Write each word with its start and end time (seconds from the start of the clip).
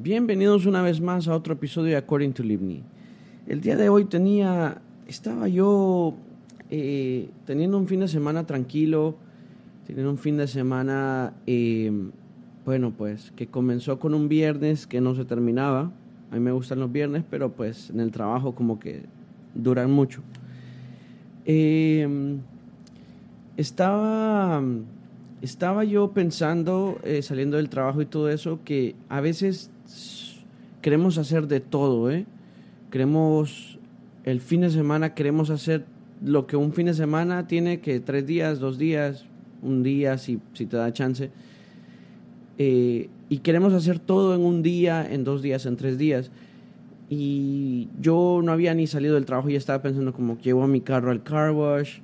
Bienvenidos 0.00 0.64
una 0.64 0.80
vez 0.80 1.00
más 1.00 1.26
a 1.26 1.34
otro 1.34 1.54
episodio 1.54 1.90
de 1.90 1.96
According 1.96 2.32
to 2.32 2.44
Livni. 2.44 2.84
El 3.48 3.60
día 3.60 3.76
de 3.76 3.88
hoy 3.88 4.04
tenía, 4.04 4.80
estaba 5.08 5.48
yo 5.48 6.14
eh, 6.70 7.28
teniendo 7.46 7.76
un 7.76 7.88
fin 7.88 7.98
de 7.98 8.06
semana 8.06 8.46
tranquilo, 8.46 9.16
teniendo 9.88 10.12
un 10.12 10.18
fin 10.18 10.36
de 10.36 10.46
semana, 10.46 11.34
eh, 11.48 11.90
bueno, 12.64 12.92
pues 12.96 13.32
que 13.34 13.48
comenzó 13.48 13.98
con 13.98 14.14
un 14.14 14.28
viernes 14.28 14.86
que 14.86 15.00
no 15.00 15.16
se 15.16 15.24
terminaba. 15.24 15.90
A 16.30 16.34
mí 16.34 16.40
me 16.40 16.52
gustan 16.52 16.78
los 16.78 16.92
viernes, 16.92 17.24
pero 17.28 17.50
pues 17.50 17.90
en 17.90 17.98
el 17.98 18.12
trabajo 18.12 18.54
como 18.54 18.78
que 18.78 19.02
duran 19.52 19.90
mucho. 19.90 20.20
Eh, 21.44 22.38
estaba, 23.56 24.62
estaba 25.42 25.82
yo 25.82 26.12
pensando, 26.12 27.00
saliendo 27.20 27.56
del 27.56 27.68
trabajo 27.68 28.00
y 28.00 28.06
todo 28.06 28.28
eso, 28.28 28.60
que 28.64 28.94
a 29.08 29.20
veces 29.20 29.72
queremos 30.80 31.18
hacer 31.18 31.46
de 31.48 31.60
todo, 31.60 32.10
¿eh? 32.10 32.26
Queremos, 32.90 33.78
el 34.24 34.40
fin 34.40 34.62
de 34.62 34.70
semana 34.70 35.14
queremos 35.14 35.50
hacer 35.50 35.84
lo 36.24 36.46
que 36.46 36.56
un 36.56 36.72
fin 36.72 36.86
de 36.86 36.94
semana 36.94 37.46
tiene 37.46 37.80
que 37.80 38.00
tres 38.00 38.26
días, 38.26 38.58
dos 38.58 38.78
días, 38.78 39.26
un 39.62 39.82
día, 39.82 40.18
si, 40.18 40.40
si 40.54 40.66
te 40.66 40.76
da 40.76 40.92
chance. 40.92 41.30
Eh, 42.58 43.08
y 43.28 43.38
queremos 43.38 43.74
hacer 43.74 43.98
todo 43.98 44.34
en 44.34 44.40
un 44.40 44.62
día, 44.62 45.06
en 45.08 45.24
dos 45.24 45.42
días, 45.42 45.66
en 45.66 45.76
tres 45.76 45.98
días. 45.98 46.30
Y 47.10 47.88
yo 48.00 48.40
no 48.42 48.52
había 48.52 48.74
ni 48.74 48.86
salido 48.86 49.14
del 49.14 49.24
trabajo 49.24 49.48
y 49.50 49.56
estaba 49.56 49.82
pensando 49.82 50.12
como 50.12 50.38
llevo 50.38 50.66
mi 50.66 50.80
carro 50.80 51.10
al 51.10 51.22
car 51.22 51.52
wash, 51.52 51.98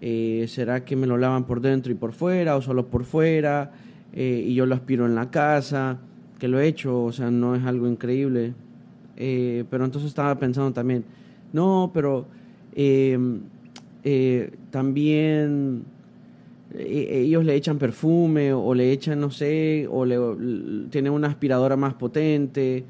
eh, 0.00 0.46
¿será 0.48 0.84
que 0.84 0.96
me 0.96 1.06
lo 1.06 1.16
lavan 1.16 1.44
por 1.44 1.60
dentro 1.60 1.92
y 1.92 1.94
por 1.94 2.12
fuera 2.12 2.56
o 2.56 2.62
solo 2.62 2.88
por 2.88 3.04
fuera? 3.04 3.72
Eh, 4.12 4.44
y 4.46 4.54
yo 4.54 4.64
lo 4.64 4.74
aspiro 4.74 5.06
en 5.06 5.14
la 5.14 5.30
casa 5.30 5.98
que 6.38 6.48
lo 6.48 6.60
he 6.60 6.66
hecho, 6.66 7.04
o 7.04 7.12
sea, 7.12 7.30
no 7.30 7.54
es 7.54 7.64
algo 7.64 7.86
increíble. 7.88 8.54
Eh, 9.16 9.64
pero 9.68 9.84
entonces 9.84 10.08
estaba 10.08 10.38
pensando 10.38 10.72
también, 10.72 11.04
no, 11.52 11.90
pero 11.92 12.26
em, 12.74 13.40
eh, 14.04 14.52
también 14.70 15.82
eh, 16.74 17.22
ellos 17.24 17.44
le 17.44 17.56
echan 17.56 17.78
perfume 17.78 18.52
o 18.52 18.74
le 18.74 18.92
echan, 18.92 19.18
no 19.18 19.30
sé, 19.30 19.88
o 19.90 20.04
le, 20.04 20.18
tienen 20.90 21.12
una 21.12 21.26
aspiradora 21.26 21.76
más 21.76 21.94
potente, 21.94 22.84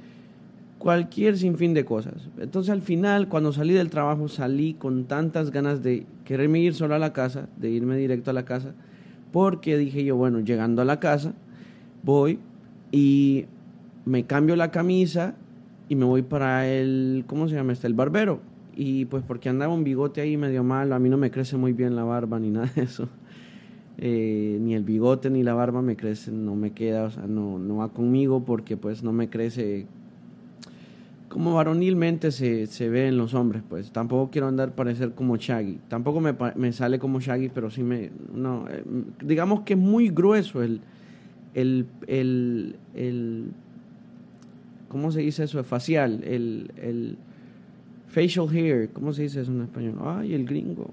cualquier 0.79 1.39
sinfín 1.39 1.73
de 1.73 1.85
cosas. 1.87 2.29
Entonces 2.39 2.71
al 2.71 2.83
final, 2.83 3.29
cuando 3.29 3.53
salí 3.53 3.73
del 3.73 3.89
trabajo, 3.89 4.29
salí 4.29 4.75
con 4.75 5.05
tantas 5.05 5.51
ganas 5.51 5.83
de 5.83 6.05
quererme 6.25 6.61
ir 6.61 6.75
solo 6.75 6.95
a 6.95 6.99
la 6.99 7.15
casa, 7.15 7.49
de 7.57 7.71
irme 7.71 7.97
directo 7.97 8.31
a 8.31 8.35
la 8.35 8.45
casa, 8.45 8.75
porque 9.33 9.79
dije 9.79 10.05
yo, 10.05 10.17
bueno, 10.17 10.41
llegando 10.41 10.83
a 10.83 10.85
la 10.85 11.01
casa, 11.01 11.33
voy, 12.03 12.39
y 12.91 13.47
me 14.05 14.25
cambio 14.25 14.57
la 14.57 14.71
camisa 14.71 15.35
y 15.89 15.95
me 15.97 16.05
voy 16.05 16.23
para 16.23 16.69
el, 16.69 17.25
¿cómo 17.27 17.49
se 17.49 17.55
llama 17.55 17.73
este? 17.73 17.87
El 17.87 17.95
barbero. 17.95 18.41
Y 18.75 19.07
pues 19.07 19.25
porque 19.27 19.49
andaba 19.49 19.75
un 19.75 19.85
bigote 19.85 20.21
ahí 20.21 20.37
medio 20.37 20.63
malo, 20.63 20.95
a 20.95 20.99
mí 20.99 21.09
no 21.09 21.17
me 21.17 21.31
crece 21.31 21.57
muy 21.57 21.73
bien 21.73 21.97
la 21.97 22.05
barba 22.05 22.39
ni 22.39 22.51
nada 22.51 22.71
de 22.75 22.83
eso. 22.83 23.09
Eh, 23.99 24.59
ni 24.61 24.75
el 24.75 24.85
bigote 24.85 25.29
ni 25.29 25.43
la 25.43 25.55
barba 25.55 25.83
me 25.83 25.97
crecen, 25.97 26.47
no 26.47 26.55
me 26.55 26.71
queda, 26.71 27.05
o 27.05 27.11
sea, 27.11 27.27
no, 27.27 27.59
no 27.59 27.79
va 27.79 27.89
conmigo 27.89 28.45
porque 28.45 28.77
pues 28.77 29.03
no 29.03 29.13
me 29.13 29.29
crece 29.29 29.87
como 31.29 31.55
varonilmente 31.55 32.31
se, 32.31 32.67
se 32.69 32.89
ve 32.89 33.09
en 33.09 33.19
los 33.19 33.35
hombres, 33.35 33.63
pues 33.69 33.91
tampoco 33.91 34.31
quiero 34.31 34.49
andar 34.49 34.73
parecer 34.75 35.13
como 35.13 35.37
Shaggy, 35.37 35.79
tampoco 35.89 36.21
me, 36.21 36.35
me 36.57 36.73
sale 36.73 36.99
como 36.99 37.21
Shaggy, 37.21 37.51
pero 37.51 37.71
sí 37.71 37.83
me, 37.83 38.11
no, 38.35 38.67
eh, 38.69 38.83
digamos 39.23 39.61
que 39.63 39.75
es 39.75 39.79
muy 39.79 40.09
grueso 40.09 40.63
el, 40.63 40.81
el, 41.61 41.87
el, 42.07 42.77
el 42.95 43.51
¿cómo 44.89 45.11
se 45.11 45.21
dice 45.21 45.45
eso? 45.45 45.63
Facial, 45.65 46.23
el, 46.25 46.71
el 46.77 47.19
facial 48.09 48.49
hair, 48.49 48.91
¿cómo 48.93 49.13
se 49.13 49.23
dice 49.23 49.41
eso 49.41 49.51
en 49.51 49.63
español? 49.63 49.97
Ay, 50.03 50.35
el 50.35 50.45
gringo. 50.45 50.91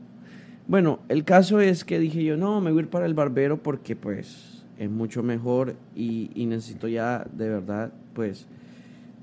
Bueno, 0.68 1.00
el 1.09 1.24
caso 1.24 1.59
es 1.59 1.86
que 1.86 2.00
dije 2.00 2.24
yo, 2.24 2.38
no, 2.38 2.62
me 2.62 2.72
voy 2.72 2.80
a 2.80 2.84
ir 2.84 2.90
para 2.90 3.06
el 3.06 3.14
barbero 3.14 3.62
porque 3.62 3.96
pues 3.96 4.64
es 4.80 4.90
mucho 4.90 5.22
mejor 5.22 5.76
y, 5.96 6.30
necesito 6.36 6.88
ya 6.88 7.26
de 7.32 7.47
verdad 7.47 7.94
pues 8.14 8.47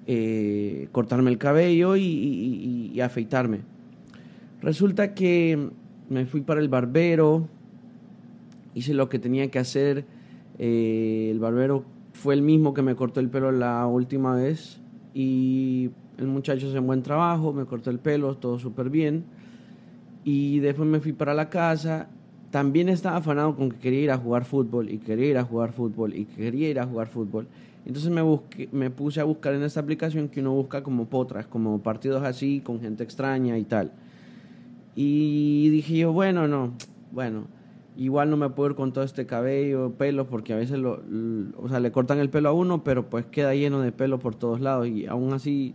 eh, 0.06 0.88
cortarme 0.92 1.30
el 1.30 1.38
cabello 1.38 1.97
y, 1.97 2.91
y, 2.94 3.00
afeitarme. 3.00 3.60
Resulta 4.60 5.12
que 5.14 5.70
me 6.09 6.26
fui 6.26 6.42
para 6.42 6.60
el 6.60 6.69
barbero, 6.69 7.48
hice 8.74 8.94
lo 8.94 9.09
que 9.09 9.19
tenía 9.19 9.50
que 9.50 9.59
hacer 9.59 10.04
eh, 10.58 11.28
el 11.30 11.38
barbero 11.38 11.84
fue 12.12 12.34
el 12.34 12.42
mismo 12.42 12.74
que 12.74 12.82
me 12.82 12.94
cortó 12.94 13.20
el 13.20 13.28
pelo 13.28 13.52
la 13.52 13.86
última 13.86 14.34
vez 14.34 14.80
y 15.14 15.90
el 16.18 16.26
muchacho 16.26 16.68
hace 16.68 16.78
un 16.78 16.86
buen 16.86 17.02
trabajo, 17.02 17.52
me 17.52 17.64
cortó 17.64 17.90
el 17.90 17.98
pelo, 17.98 18.36
todo 18.36 18.58
súper 18.58 18.91
bien. 18.91 19.24
Y 20.24 20.60
después 20.60 20.88
me 20.88 21.00
fui 21.00 21.12
para 21.12 21.34
la 21.34 21.50
casa. 21.50 22.08
También 22.50 22.88
estaba 22.88 23.16
afanado 23.16 23.56
con 23.56 23.70
que 23.70 23.78
quería 23.78 24.00
ir 24.00 24.10
a 24.10 24.18
jugar 24.18 24.44
fútbol 24.44 24.91
y 24.91 24.98
quería 24.98 25.30
ir 25.30 25.38
a 25.38 25.44
jugar 25.44 25.72
fútbol 25.72 26.14
y 26.14 26.26
quería 26.26 26.68
ir 26.68 26.78
a 26.78 26.86
jugar 26.86 27.08
fútbol. 27.08 27.48
Entonces 27.84 28.10
me, 28.12 28.22
me 28.70 28.91
puse 28.91 29.20
a 29.20 29.24
buscar 29.24 29.54
en 29.54 29.62
esta 29.62 29.80
aplicación 29.80 30.28
que 30.28 30.41
uno 30.41 30.52
busca 30.52 30.82
como 30.82 31.06
potras, 31.06 31.46
como 31.46 31.82
partidos 31.82 32.22
así, 32.22 32.60
con 32.60 32.80
gente 32.80 33.02
extraña 33.02 33.58
y 33.58 33.64
tal. 33.64 33.91
Y 34.94 35.70
dije 35.70 35.96
yo, 35.96 36.12
bueno, 36.12 36.46
no, 36.46 36.74
bueno, 37.10 37.46
igual 37.97 38.30
no 38.30 38.36
me 38.36 38.48
puedo 38.50 38.70
ir 38.70 38.76
con 38.76 38.92
todo 38.92 39.04
este 39.04 39.26
cabello, 39.26 39.92
pelo, 39.92 40.26
porque 40.26 40.53
a 40.53 40.56
veces 40.56 40.78
lo, 40.78 41.03
o 41.56 41.69
sea, 41.69 41.80
le 41.80 41.92
cortan 41.92 42.19
el 42.19 42.30
pelo 42.30 42.48
a 42.48 42.53
uno, 42.53 42.84
pero 42.84 43.08
pues 43.08 43.26
queda 43.26 43.54
lleno 43.54 43.80
de 43.80 43.92
pelo 43.92 44.19
por 44.19 44.34
todos 44.34 44.60
lados 44.60 44.88
y 44.88 45.06
aún 45.06 45.32
así 45.32 45.75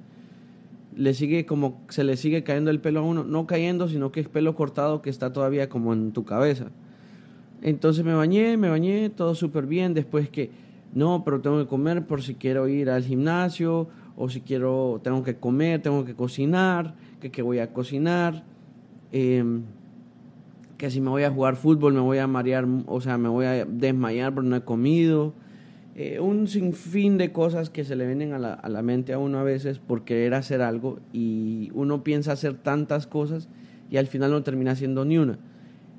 le 0.95 1.13
sigue 1.13 1.45
como 1.45 1.81
se 1.89 2.03
le 2.03 2.17
sigue 2.17 2.44
cayendo 2.44 2.72
el 2.72 2.79
pelo 2.79 3.01
a 3.01 3.03
uno, 3.03 3.23
no 3.23 3.45
cayendo, 3.45 3.88
sino 3.88 4.11
que 4.11 4.19
es 4.19 4.28
pelo 4.28 4.55
cortado 4.55 5.01
que 5.01 5.09
está 5.09 5.31
todavía 5.31 5.69
como 5.69 5.94
en 5.94 6.11
tu 6.11 6.25
cabeza. 6.25 6.67
Entonces 7.61 8.03
me 8.03 8.13
bañé, 8.13 8.57
me 8.57 8.69
bañé, 8.69 9.09
todo 9.09 9.35
súper 9.35 9.66
bien, 9.66 9.94
después 9.94 10.29
que 10.29 10.49
no, 10.94 11.23
pero 11.23 11.41
tengo 11.41 11.59
que 11.59 11.67
comer 11.67 12.05
por 12.05 12.23
si 12.23 12.35
quiero 12.35 12.67
ir 12.67 12.89
al 12.89 13.03
gimnasio 13.03 13.88
o 14.16 14.29
si 14.29 14.41
quiero, 14.41 14.99
tengo 15.03 15.23
que 15.23 15.35
comer, 15.35 15.81
tengo 15.81 16.03
que 16.03 16.16
cocinar, 16.16 16.95
que, 17.19 17.41
voy 17.41 17.59
a 17.59 17.72
cocinar. 17.73 18.44
Eh, 19.11 19.44
que 20.77 20.91
si 20.91 21.01
me 21.01 21.09
voy 21.09 21.23
a 21.23 21.31
jugar 21.31 21.55
fútbol 21.55 21.93
me 21.93 21.99
voy 21.99 22.19
a 22.19 22.27
marear, 22.27 22.65
o 22.85 23.01
sea, 23.01 23.17
me 23.17 23.29
voy 23.29 23.45
a 23.45 23.65
desmayar 23.65 24.33
porque 24.33 24.49
no 24.49 24.55
he 24.55 24.61
comido. 24.61 25.33
Eh, 25.95 26.19
un 26.19 26.47
sinfín 26.47 27.17
de 27.17 27.31
cosas 27.31 27.71
que 27.71 27.83
se 27.83 27.95
le 27.95 28.05
vienen 28.05 28.33
a 28.33 28.38
la, 28.38 28.53
a 28.53 28.69
la, 28.69 28.83
mente 28.83 29.13
a 29.13 29.17
uno 29.17 29.39
a 29.39 29.43
veces 29.43 29.79
por 29.79 30.03
querer 30.03 30.35
hacer 30.35 30.61
algo 30.61 30.99
y 31.11 31.71
uno 31.73 32.03
piensa 32.03 32.33
hacer 32.33 32.53
tantas 32.53 33.07
cosas 33.07 33.49
y 33.89 33.97
al 33.97 34.05
final 34.05 34.29
no 34.29 34.43
termina 34.43 34.71
haciendo 34.71 35.05
ni 35.05 35.17
una. 35.17 35.39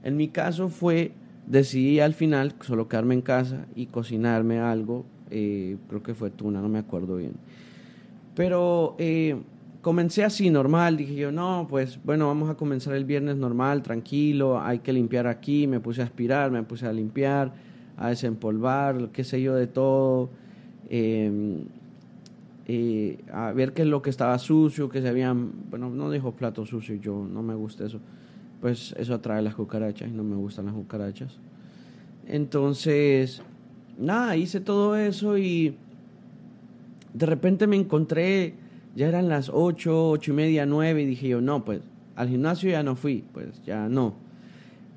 En 0.04 0.16
mi 0.16 0.28
caso 0.28 0.68
fue, 0.68 1.12
decidí 1.48 1.98
al 1.98 2.14
final 2.14 2.54
solo 2.60 2.88
quedarme 2.88 3.14
en 3.14 3.22
casa 3.22 3.66
y 3.74 3.86
cocinarme 3.86 4.60
algo, 4.60 5.04
eh, 5.30 5.76
creo 5.88 6.02
que 6.02 6.14
fue 6.14 6.30
tuna, 6.30 6.60
no 6.60 6.68
me 6.68 6.78
acuerdo 6.78 7.16
bien. 7.16 7.32
Pero 8.36 8.94
eh, 8.98 9.36
comencé 9.82 10.24
así, 10.24 10.50
normal, 10.50 10.96
dije 10.96 11.14
yo, 11.14 11.32
no, 11.32 11.66
pues 11.68 11.98
bueno, 12.04 12.26
vamos 12.26 12.50
a 12.50 12.54
comenzar 12.54 12.94
el 12.94 13.04
viernes 13.04 13.36
normal, 13.36 13.82
tranquilo, 13.82 14.60
hay 14.60 14.80
que 14.80 14.92
limpiar 14.92 15.26
aquí, 15.26 15.66
me 15.66 15.80
puse 15.80 16.02
a 16.02 16.04
aspirar, 16.04 16.50
me 16.50 16.62
puse 16.62 16.86
a 16.86 16.92
limpiar, 16.92 17.52
a 17.96 18.08
desempolvar, 18.08 19.10
qué 19.12 19.24
sé 19.24 19.40
yo, 19.40 19.54
de 19.54 19.66
todo, 19.66 20.30
em, 20.88 21.64
eh, 22.66 23.18
a 23.32 23.52
ver 23.52 23.72
qué 23.72 23.82
es 23.82 23.88
lo 23.88 24.02
que 24.02 24.10
estaba 24.10 24.38
sucio, 24.38 24.88
que 24.88 25.00
se 25.00 25.08
habían, 25.08 25.52
bueno, 25.70 25.90
no 25.90 26.10
dijo 26.10 26.32
plato 26.32 26.66
sucio, 26.66 26.96
yo 26.96 27.26
no 27.30 27.42
me 27.42 27.54
gusta 27.54 27.86
eso, 27.86 28.00
pues 28.60 28.94
eso 28.98 29.14
atrae 29.14 29.42
las 29.42 29.54
cucarachas 29.54 30.08
y 30.08 30.12
no 30.12 30.24
me 30.24 30.36
gustan 30.36 30.66
las 30.66 30.74
cucarachas. 30.74 31.38
Entonces, 32.26 33.42
nada, 33.96 34.36
hice 34.36 34.60
todo 34.60 34.96
eso 34.96 35.38
y 35.38 35.76
de 37.14 37.26
repente 37.26 37.66
me 37.66 37.76
encontré 37.76 38.54
ya 38.98 39.06
eran 39.06 39.28
las 39.28 39.48
8, 39.48 40.10
8 40.10 40.32
y 40.32 40.34
media, 40.34 40.66
9 40.66 41.02
y 41.02 41.06
dije 41.06 41.28
yo, 41.28 41.40
no, 41.40 41.64
pues 41.64 41.82
al 42.16 42.28
gimnasio 42.28 42.68
ya 42.68 42.82
no 42.82 42.96
fui, 42.96 43.24
pues 43.32 43.62
ya 43.64 43.88
no. 43.88 44.14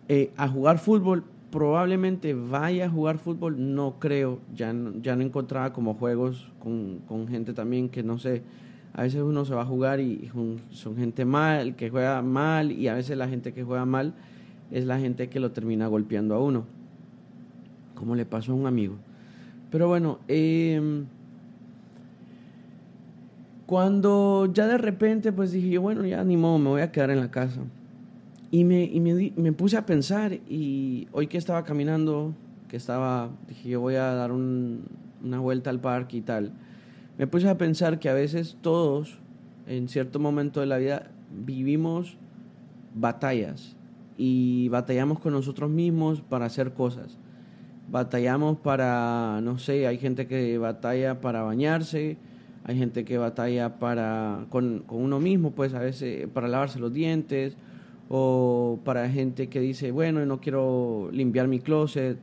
Eh, 0.09 0.31
a 0.37 0.47
jugar 0.47 0.79
fútbol, 0.79 1.23
probablemente 1.51 2.33
vaya 2.33 2.87
a 2.87 2.89
jugar 2.89 3.19
fútbol, 3.19 3.75
no 3.75 3.99
creo, 3.99 4.39
ya 4.55 4.73
no, 4.73 4.99
ya 5.03 5.15
no 5.15 5.21
encontraba 5.21 5.71
como 5.71 5.93
juegos 5.93 6.49
con, 6.63 7.01
con 7.07 7.27
gente 7.27 7.53
también 7.53 7.89
que 7.89 8.01
no 8.01 8.17
sé, 8.17 8.41
a 8.93 9.03
veces 9.03 9.21
uno 9.21 9.45
se 9.45 9.53
va 9.53 9.61
a 9.61 9.65
jugar 9.65 9.99
y 9.99 10.31
son 10.71 10.97
gente 10.97 11.23
mal, 11.23 11.75
que 11.75 11.91
juega 11.91 12.23
mal 12.23 12.71
y 12.71 12.87
a 12.87 12.95
veces 12.95 13.15
la 13.19 13.27
gente 13.27 13.53
que 13.53 13.63
juega 13.63 13.85
mal 13.85 14.15
es 14.71 14.87
la 14.87 14.97
gente 14.97 15.29
que 15.29 15.39
lo 15.39 15.51
termina 15.51 15.85
golpeando 15.85 16.33
a 16.33 16.39
uno, 16.39 16.65
como 17.93 18.15
le 18.15 18.25
pasó 18.25 18.53
a 18.53 18.55
un 18.55 18.65
amigo. 18.65 18.95
Pero 19.69 19.87
bueno, 19.87 20.17
eh, 20.27 21.03
cuando 23.65 24.49
ya 24.53 24.67
de 24.67 24.77
repente 24.77 25.31
pues 25.31 25.51
dije 25.51 25.77
bueno, 25.77 26.05
ya 26.05 26.23
ni 26.23 26.37
modo, 26.37 26.57
me 26.57 26.69
voy 26.69 26.81
a 26.81 26.91
quedar 26.91 27.11
en 27.11 27.19
la 27.19 27.31
casa. 27.31 27.61
Y 28.51 28.65
me, 28.65 28.83
y 28.83 28.99
me, 28.99 29.31
me 29.37 29.53
puse 29.53 29.77
a 29.77 29.85
pensar 29.85 30.33
y 30.49 31.07
hoy 31.13 31.27
que 31.27 31.37
estaba 31.37 31.63
caminando, 31.63 32.33
que 32.67 32.77
estaba, 32.77 33.29
dije 33.47 33.69
yo 33.69 33.79
voy 33.79 33.95
a 33.95 34.13
dar 34.13 34.31
un, 34.31 34.83
una 35.23 35.39
vuelta 35.39 35.69
al 35.69 35.79
parque 35.79 36.17
y 36.17 36.21
tal, 36.21 36.51
me 37.17 37.27
puse 37.27 37.47
a 37.47 37.57
pensar 37.57 37.99
que 37.99 38.09
a 38.09 38.13
veces 38.13 38.57
todos, 38.61 39.19
en 39.67 39.87
cierto 39.87 40.19
momento 40.19 40.59
de 40.59 40.65
la 40.65 40.77
vida, 40.77 41.11
vivimos 41.31 42.17
batallas 42.93 43.75
y 44.17 44.69
batallamos 44.69 45.19
con 45.19 45.33
nosotros 45.33 45.69
mismos 45.69 46.21
para 46.21 46.45
hacer 46.45 46.73
cosas. 46.73 47.17
Batallamos 47.89 48.57
para, 48.57 49.39
no 49.41 49.57
sé, 49.57 49.87
hay 49.87 49.97
gente 49.97 50.27
que 50.27 50.57
batalla 50.57 51.21
para 51.21 51.43
bañarse, 51.43 52.17
hay 52.63 52.77
gente 52.77 53.03
que 53.05 53.17
batalla 53.17 53.79
para, 53.79 54.45
con, 54.49 54.83
uno 54.89 55.19
mismo, 55.19 55.51
pues 55.51 55.73
a 55.73 55.79
veces 55.79 56.27
para 56.33 56.47
lavarse 56.47 56.79
los 56.79 56.93
dientes, 56.93 57.57
o 58.09 58.79
para 58.83 59.09
gente 59.09 59.47
que 59.47 59.59
dice, 59.59 59.91
bueno, 59.91 60.25
no 60.25 60.41
quiero 60.41 61.09
limpiar 61.11 61.47
mi 61.47 61.59
closet. 61.59 62.17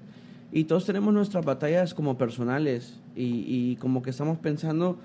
Y 0.52 0.64
todos 0.64 0.85
tenemos 0.85 1.12
nuestras 1.12 1.44
batallas 1.44 1.94
como 1.94 2.19
personales 2.19 3.00
y, 3.17 3.76
como 3.76 4.02
que 4.02 4.11
estamos 4.11 4.38
pensando, 4.38 4.99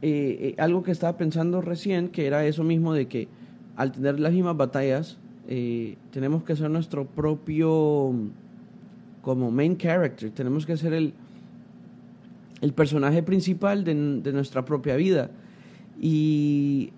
eh, 0.00 0.38
eh, 0.40 0.54
algo 0.58 0.82
que 0.82 0.92
estaba 0.92 1.16
pensando 1.16 1.60
recién, 1.60 2.08
que 2.08 2.26
era 2.26 2.46
eso 2.46 2.64
mismo 2.64 2.94
de 2.94 3.06
que 3.06 3.28
al 3.76 3.92
tener 3.92 4.20
las 4.20 4.32
mismas 4.32 4.56
batallas, 4.56 5.18
eh, 5.48 5.96
tenemos 6.10 6.44
que 6.44 6.56
ser 6.56 6.70
nuestro 6.70 7.06
propio 7.06 8.12
como 9.22 9.50
main 9.50 9.76
character, 9.76 10.30
tenemos 10.30 10.66
que 10.66 10.76
ser 10.76 10.92
el, 10.92 11.14
el 12.64 12.72
personaje 12.72 13.22
principal 13.22 13.84
de, 13.84 13.94
de 14.22 14.32
nuestra 14.32 14.64
propia 14.64 14.96
vida. 14.96 15.30
Y 16.00 16.92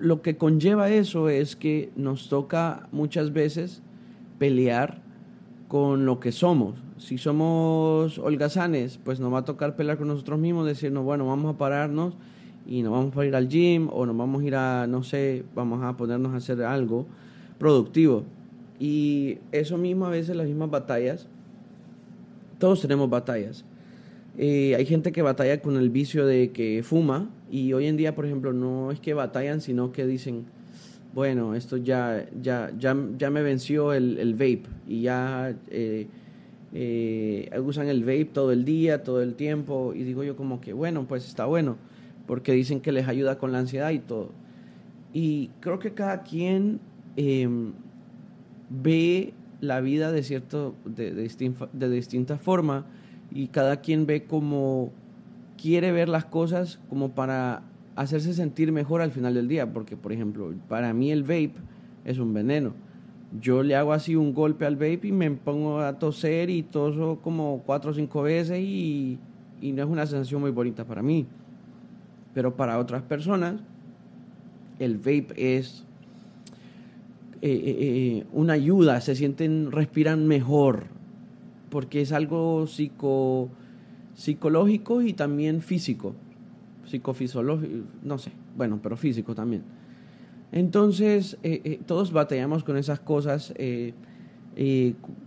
lo 0.00 0.20
que 0.20 0.36
conlleva 0.36 0.90
eso 0.90 1.30
es 1.30 1.56
que 1.56 1.90
nos 1.96 2.28
toca 2.28 2.86
muchas 2.92 3.32
veces 3.32 3.80
pelear 4.38 5.00
con 5.68 6.04
lo 6.04 6.20
que 6.20 6.32
somos. 6.32 6.74
Si 6.98 7.16
somos 7.16 8.18
holgazanes, 8.18 9.00
pues 9.02 9.20
nos 9.20 9.32
va 9.32 9.38
a 9.38 9.44
tocar 9.46 9.74
pelear 9.74 9.96
con 9.96 10.08
nosotros 10.08 10.38
mismos, 10.38 10.66
decirnos, 10.66 11.02
bueno, 11.02 11.26
vamos 11.26 11.54
a 11.54 11.56
pararnos 11.56 12.12
y 12.66 12.82
nos 12.82 12.92
vamos 12.92 13.16
a 13.16 13.24
ir 13.24 13.34
al 13.34 13.48
gym 13.48 13.88
o 13.90 14.04
nos 14.04 14.14
vamos 14.14 14.42
a 14.42 14.46
ir 14.46 14.54
a, 14.54 14.86
no 14.86 15.02
sé, 15.02 15.46
vamos 15.54 15.82
a 15.82 15.96
ponernos 15.96 16.34
a 16.34 16.36
hacer 16.36 16.62
algo 16.62 17.06
productivo. 17.58 18.24
Y 18.78 19.38
eso 19.50 19.78
mismo 19.78 20.04
a 20.04 20.10
veces 20.10 20.36
las 20.36 20.46
mismas 20.46 20.68
batallas, 20.68 21.26
todos 22.58 22.82
tenemos 22.82 23.08
batallas. 23.08 23.64
Eh, 24.36 24.74
hay 24.74 24.84
gente 24.84 25.12
que 25.12 25.22
batalla 25.22 25.60
con 25.60 25.76
el 25.76 25.90
vicio 25.90 26.26
de 26.26 26.50
que 26.50 26.82
fuma 26.82 27.30
y 27.50 27.72
hoy 27.72 27.86
en 27.86 27.96
día, 27.96 28.14
por 28.14 28.26
ejemplo, 28.26 28.52
no 28.52 28.90
es 28.90 28.98
que 28.98 29.14
batallan, 29.14 29.60
sino 29.60 29.92
que 29.92 30.06
dicen, 30.06 30.44
bueno, 31.14 31.54
esto 31.54 31.76
ya, 31.76 32.26
ya, 32.42 32.72
ya, 32.76 32.96
ya 33.16 33.30
me 33.30 33.42
venció 33.42 33.92
el, 33.92 34.18
el 34.18 34.32
vape 34.34 34.64
y 34.88 35.02
ya 35.02 35.54
eh, 35.70 36.08
eh, 36.72 37.48
usan 37.64 37.86
el 37.86 38.00
vape 38.00 38.24
todo 38.24 38.50
el 38.50 38.64
día, 38.64 39.04
todo 39.04 39.22
el 39.22 39.34
tiempo 39.34 39.92
y 39.94 40.02
digo 40.02 40.24
yo 40.24 40.36
como 40.36 40.60
que, 40.60 40.72
bueno, 40.72 41.06
pues 41.06 41.24
está 41.28 41.44
bueno, 41.46 41.76
porque 42.26 42.52
dicen 42.52 42.80
que 42.80 42.90
les 42.90 43.06
ayuda 43.06 43.38
con 43.38 43.52
la 43.52 43.58
ansiedad 43.60 43.90
y 43.90 44.00
todo. 44.00 44.32
Y 45.12 45.50
creo 45.60 45.78
que 45.78 45.92
cada 45.92 46.24
quien 46.24 46.80
em, 47.14 47.72
ve 48.68 49.32
la 49.60 49.80
vida 49.80 50.10
de, 50.10 50.24
cierto, 50.24 50.74
de, 50.84 51.14
distinta, 51.14 51.68
de 51.72 51.88
distinta 51.88 52.36
forma 52.36 52.86
y 53.34 53.48
cada 53.48 53.82
quien 53.82 54.06
ve 54.06 54.24
como 54.24 54.92
quiere 55.60 55.92
ver 55.92 56.08
las 56.08 56.24
cosas 56.24 56.78
como 56.88 57.10
para 57.10 57.62
hacerse 57.96 58.32
sentir 58.32 58.72
mejor 58.72 59.02
al 59.02 59.10
final 59.10 59.34
del 59.34 59.48
día, 59.48 59.72
porque 59.72 59.96
por 59.96 60.12
ejemplo, 60.12 60.52
para 60.68 60.94
mí 60.94 61.10
el 61.10 61.22
vape 61.22 61.54
es 62.04 62.18
un 62.18 62.32
veneno. 62.32 62.72
Yo 63.40 63.64
le 63.64 63.74
hago 63.74 63.92
así 63.92 64.14
un 64.14 64.32
golpe 64.32 64.64
al 64.64 64.76
vape 64.76 65.08
y 65.08 65.12
me 65.12 65.30
pongo 65.32 65.80
a 65.80 65.98
toser 65.98 66.48
y 66.48 66.62
toso 66.62 67.18
como 67.22 67.62
cuatro 67.66 67.90
o 67.90 67.94
cinco 67.94 68.22
veces 68.22 68.60
y, 68.60 69.18
y 69.60 69.72
no 69.72 69.82
es 69.82 69.88
una 69.88 70.06
sensación 70.06 70.40
muy 70.40 70.52
bonita 70.52 70.84
para 70.84 71.02
mí. 71.02 71.26
Pero 72.32 72.54
para 72.54 72.78
otras 72.78 73.02
personas, 73.02 73.60
el 74.78 74.98
vape 74.98 75.34
es 75.36 75.84
eh, 77.42 77.50
eh, 77.50 77.76
eh, 77.78 78.26
una 78.32 78.54
ayuda, 78.54 79.00
se 79.00 79.14
sienten, 79.14 79.70
respiran 79.70 80.26
mejor, 80.26 80.84
porque 81.74 82.02
es 82.02 82.12
algo 82.12 82.68
psico, 82.68 83.48
psicológico 84.14 85.02
y 85.02 85.12
también 85.12 85.60
físico. 85.60 86.14
Psicofisiológico, 86.86 87.88
no 88.04 88.16
sé, 88.16 88.30
bueno, 88.56 88.78
pero 88.80 88.96
físico 88.96 89.34
también. 89.34 89.64
Entonces, 90.52 91.36
eh, 91.42 91.60
eh, 91.64 91.80
todos 91.84 92.12
batallamos 92.12 92.62
con 92.62 92.76
esas 92.76 93.00
cosas 93.00 93.52
eh, 93.56 93.92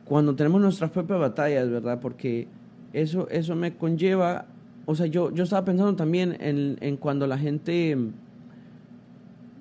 cuando 0.05 0.35
tenemos 0.35 0.61
nuestras 0.61 0.89
propias 0.89 1.19
batallas, 1.19 1.69
¿verdad? 1.69 1.99
Porque 1.99 2.47
eso, 2.93 3.27
eso 3.27 3.53
me 3.57 3.75
conlleva, 3.75 4.45
o 4.85 4.95
sea, 4.95 5.07
yo, 5.07 5.33
yo 5.33 5.43
estaba 5.43 5.65
pensando 5.65 5.97
también 5.97 6.37
en, 6.39 6.77
en 6.79 6.95
cuando 6.95 7.27
la 7.27 7.37
gente, 7.37 7.97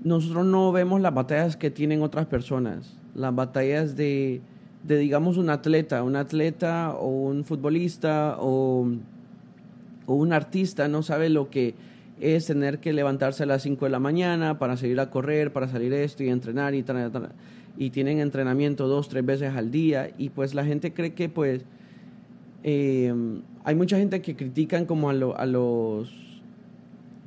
nosotros 0.05 0.47
no 0.47 0.71
vemos 0.71 1.01
las 1.01 1.13
batallas 1.13 1.57
que 1.57 1.73
tienen 1.73 2.03
otras 2.03 2.27
personas, 2.27 2.97
las 3.13 3.35
batallas 3.35 3.97
de 3.97 4.41
de, 4.87 4.99
digamos, 4.99 5.37
un 5.37 5.51
atleta, 5.51 6.03
un 6.03 6.17
atleta 6.17 6.95
o 6.95 7.09
un 7.09 7.45
futbolista 7.45 8.37
o, 8.39 8.89
un 10.07 10.33
artista 10.33 10.87
no 10.87 11.03
sabe 11.03 11.29
lo 11.29 11.51
que 11.51 11.75
es 12.21 12.47
tener 12.47 12.79
que 12.79 12.93
levantarse 12.93 13.43
a 13.43 13.47
las 13.47 13.63
5 13.63 13.85
de 13.87 13.91
la 13.91 13.99
mañana 13.99 14.59
para 14.59 14.77
salir 14.77 15.01
a 15.01 15.11
correr, 15.11 15.53
para 15.53 15.67
salir 15.67 15.93
esto 15.93 16.23
y 16.23 16.29
entrenar 16.29 16.75
y, 16.75 16.85
y 17.77 17.91
tienen 17.91 18.21
entrenamiento 18.21 18.87
dos, 18.87 19.09
tres 19.09 19.27
veces 19.27 19.55
al 19.55 19.73
día 19.73 20.11
y 20.17 20.29
pues 20.29 20.55
la 20.55 20.65
gente 20.65 20.95
cree 20.95 21.13
que 21.13 21.29
pues 21.29 21.65
em, 22.63 23.43
hay 23.65 23.75
mucha 23.75 23.99
gente 23.99 24.23
que 24.23 24.37
critican 24.37 24.87
como 24.87 25.11
a, 25.11 25.13
a 25.13 25.47
los, 25.47 26.43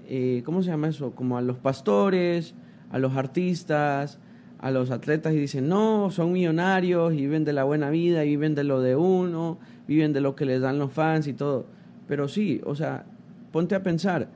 eh, 0.08 0.42
¿cómo 0.46 0.64
se 0.64 0.70
llama 0.70 0.88
eso? 0.88 1.12
Como 1.12 1.38
a 1.38 1.42
los 1.42 1.58
pastores, 1.58 2.56
a 2.92 2.98
los 2.98 3.18
artistas, 3.18 4.20
a 4.60 4.72
los 4.72 4.92
atletas 4.92 5.34
y 5.34 5.38
dicen, 5.38 5.70
no, 5.70 6.12
son 6.12 6.34
millonarios 6.34 7.14
y 7.14 7.18
viven 7.18 7.46
de 7.46 7.54
la 7.54 7.64
buena 7.64 7.90
vida 7.90 8.26
y 8.26 8.30
viven 8.30 8.56
de 8.56 8.66
lo 8.66 8.82
de 8.82 8.96
uno, 8.96 9.58
viven 9.88 10.12
de 10.12 10.22
lo 10.22 10.36
que 10.36 10.46
les 10.46 10.62
dan 10.62 10.78
los 10.78 10.92
fans 10.92 11.28
y 11.28 11.34
todo. 11.34 11.66
Pero 12.08 12.28
sí, 12.28 12.62
o 12.66 12.76
sea, 12.76 13.06
ponte 13.52 13.76
a 13.76 13.84
pensar, 13.84 14.28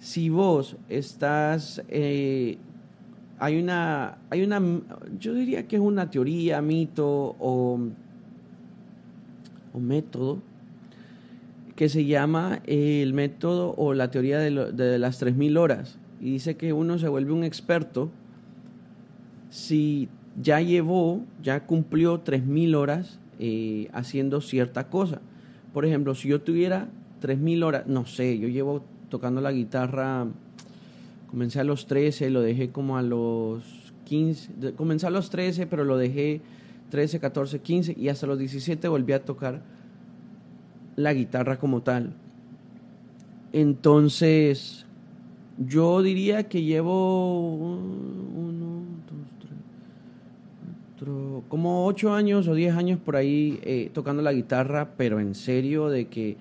si 0.00 0.28
vos 0.28 0.76
estás, 0.88 1.82
eh, 1.88 2.58
hay 3.38 3.60
una, 3.60 4.18
hay 4.30 4.42
una, 4.42 4.60
yo 5.18 5.32
diría 5.34 5.68
que 5.68 5.76
es 5.76 5.82
una 5.82 6.10
teoría, 6.10 6.60
mito 6.60 7.36
o, 7.38 7.78
o 9.72 9.78
método 9.78 10.38
que 11.76 11.88
se 11.88 12.04
llama 12.04 12.60
el 12.66 13.14
método 13.14 13.74
o 13.76 13.94
la 13.94 14.10
teoría 14.10 14.38
de, 14.38 14.72
de 14.72 14.98
las 14.98 15.22
3.000 15.22 15.56
horas. 15.56 15.98
Y 16.20 16.32
dice 16.32 16.56
que 16.56 16.72
uno 16.72 16.98
se 16.98 17.08
vuelve 17.08 17.32
un 17.32 17.44
experto 17.44 18.10
si 19.52 20.08
ya 20.40 20.62
llevó, 20.62 21.20
ya 21.42 21.66
cumplió 21.66 22.24
3.000 22.24 22.74
horas 22.74 23.18
eh, 23.38 23.88
haciendo 23.92 24.40
cierta 24.40 24.88
cosa. 24.88 25.20
Por 25.74 25.84
ejemplo, 25.84 26.14
si 26.14 26.28
yo 26.28 26.40
tuviera 26.40 26.88
3.000 27.20 27.62
horas, 27.62 27.86
no 27.86 28.06
sé, 28.06 28.38
yo 28.38 28.48
llevo 28.48 28.82
tocando 29.10 29.42
la 29.42 29.52
guitarra, 29.52 30.26
comencé 31.30 31.60
a 31.60 31.64
los 31.64 31.86
13, 31.86 32.30
lo 32.30 32.40
dejé 32.40 32.70
como 32.70 32.96
a 32.96 33.02
los 33.02 33.92
15, 34.06 34.72
comencé 34.74 35.06
a 35.06 35.10
los 35.10 35.28
13, 35.28 35.66
pero 35.66 35.84
lo 35.84 35.98
dejé 35.98 36.40
13, 36.88 37.20
14, 37.20 37.60
15 37.60 37.94
y 37.98 38.08
hasta 38.08 38.26
los 38.26 38.38
17 38.38 38.88
volví 38.88 39.12
a 39.12 39.22
tocar 39.22 39.60
la 40.96 41.12
guitarra 41.12 41.58
como 41.58 41.82
tal. 41.82 42.14
Entonces, 43.52 44.86
yo 45.58 46.00
diría 46.00 46.48
que 46.48 46.62
llevo 46.62 47.78
como 51.48 51.86
ocho 51.86 52.14
años 52.14 52.48
o 52.48 52.54
diez 52.54 52.74
años 52.74 52.98
por 52.98 53.16
ahí 53.16 53.58
eh, 53.62 53.90
tocando 53.92 54.22
la 54.22 54.32
guitarra, 54.32 54.90
pero 54.96 55.20
en 55.20 55.34
serio 55.34 55.88
de 55.88 56.06
que 56.08 56.36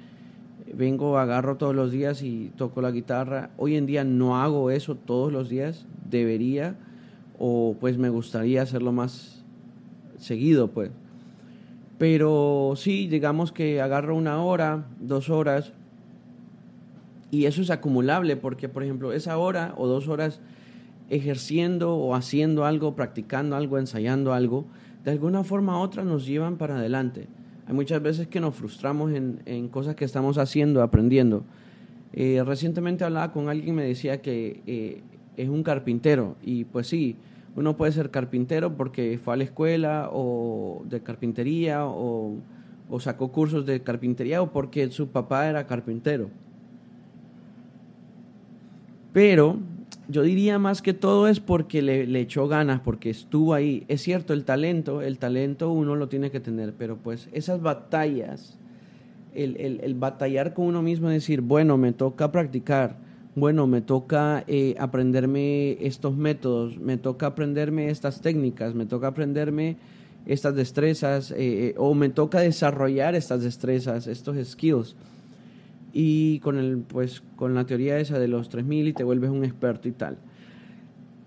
vengo, 0.74 1.18
agarro 1.18 1.58
todos 1.58 1.76
los 1.76 1.92
días 1.92 2.22
y 2.24 2.52
toco 2.56 2.82
la 2.82 2.92
guitarra. 2.92 3.50
Hoy 3.58 3.76
en 3.76 3.86
día 3.86 4.04
no 4.04 4.42
hago 4.42 4.72
eso 4.72 4.96
todos 4.96 5.32
los 5.32 5.50
días, 5.50 5.86
debería 6.10 6.76
o 7.38 7.76
pues 7.80 7.98
me 7.98 8.10
gustaría 8.10 8.62
hacerlo 8.62 8.92
más 8.92 9.44
seguido 10.18 10.70
pues. 10.70 10.92
Pero 11.98 12.74
sí, 12.76 13.08
digamos 13.08 13.52
que 13.52 13.82
agarro 13.82 14.16
una 14.16 14.44
hora, 14.44 14.86
dos 15.00 15.30
horas 15.30 15.74
y 17.30 17.46
eso 17.46 17.62
es 17.62 17.70
acumulable 17.70 18.36
porque 18.36 18.70
por 18.70 18.84
ejemplo 18.84 19.14
esa 19.14 19.38
hora 19.38 19.74
o 19.78 19.88
dos 19.88 20.08
horas 20.08 20.40
ejerciendo 21.12 21.94
o 21.94 22.16
haciendo 22.16 22.66
algo, 22.66 22.96
practicando 22.96 23.58
algo, 23.58 23.78
ensayando 23.78 24.34
algo, 24.34 24.66
de 25.04 25.12
alguna 25.12 25.44
forma 25.44 25.78
u 25.78 25.82
otra 25.82 26.06
nos 26.06 26.26
llevan 26.26 26.56
para 26.58 26.78
adelante. 26.78 27.28
Hay 27.68 27.74
muchas 27.74 28.02
veces 28.02 28.28
que 28.28 28.40
nos 28.40 28.56
frustramos 28.56 29.12
en, 29.12 29.68
cosas 29.68 29.96
que 29.96 30.06
estamos 30.06 30.38
haciendo, 30.38 30.82
aprendiendo. 30.82 31.44
Eh, 32.14 32.42
recientemente 32.46 33.04
hablaba 33.04 33.34
con 33.34 33.50
alguien 33.50 33.70
y 33.70 33.72
me 33.74 33.84
decía 33.84 34.22
que 34.22 34.62
eh, 34.66 35.02
es 35.36 35.50
un 35.50 35.64
carpintero 35.64 36.38
y 36.42 36.64
pues 36.66 36.88
sí, 36.88 37.18
uno 37.56 37.76
puede 37.76 37.92
ser 37.92 38.10
carpintero 38.10 38.76
porque 38.78 39.20
fue 39.22 39.34
a 39.34 39.38
la 39.38 39.44
escuela 39.44 40.10
o 40.14 40.84
de 40.90 41.02
carpintería 41.02 41.86
o, 41.86 42.38
o 42.90 43.00
sacó 43.02 43.34
cursos 43.34 43.66
de 43.66 43.82
carpintería 43.82 44.42
o 44.42 44.52
porque 44.52 44.90
su 44.92 45.10
papá 45.10 45.48
era 45.50 45.68
carpintero. 45.68 46.30
Pero 49.12 49.60
yo 50.08 50.24
diría 50.24 50.60
más 50.60 50.82
que 50.82 50.94
todo 50.94 51.28
es 51.28 51.40
porque 51.40 51.82
le, 51.82 52.20
echó 52.20 52.48
ganas, 52.48 52.82
porque 52.82 53.10
estuvo 53.10 53.54
ahí. 53.54 53.86
Es 53.88 54.02
cierto, 54.02 54.34
el 54.34 54.44
talento, 54.44 55.02
el 55.02 55.18
talento 55.18 55.72
uno 55.72 55.96
lo 55.96 56.10
tiene 56.10 56.32
que 56.32 56.40
tener, 56.40 56.74
pero 56.74 56.98
pues 56.98 57.30
esas 57.32 57.62
batallas, 57.62 58.58
el 59.34 59.96
batallar 59.96 60.54
con 60.54 60.66
uno 60.66 60.82
mismo, 60.82 61.10
decir, 61.10 61.42
bueno, 61.42 61.78
me 61.78 61.94
toca 61.94 62.32
practicar, 62.32 62.98
bueno, 63.36 63.66
me 63.66 63.82
toca 63.82 64.44
eh, 64.48 64.76
aprenderme 64.78 65.78
estos 65.86 66.18
métodos, 66.18 66.78
me 66.78 66.98
toca 66.98 67.28
aprenderme 67.28 67.90
estas 67.90 68.22
técnicas, 68.22 68.76
me 68.76 68.86
toca 68.86 69.08
aprenderme 69.08 69.78
estas 70.26 70.54
destrezas, 70.56 71.32
eh, 71.32 71.38
eh, 71.40 71.76
o 71.78 71.94
me 71.94 72.10
toca 72.10 72.42
desarrollar 72.42 73.16
estas 73.16 73.42
destrezas, 73.42 74.08
estos 74.08 74.36
skills 74.46 74.96
y 75.94 76.40
con, 76.40 76.58
el, 76.58 76.78
pues, 76.78 77.24
con 77.36 77.54
la 77.54 77.66
teoría 77.66 78.00
esa 78.00 78.20
de 78.20 78.28
los 78.28 78.50
3000 78.50 78.88
y 78.88 78.94
te 78.94 79.04
vuelves 79.04 79.30
un 79.30 79.44
experto 79.44 79.88
y 79.88 79.92
tal. 79.92 80.18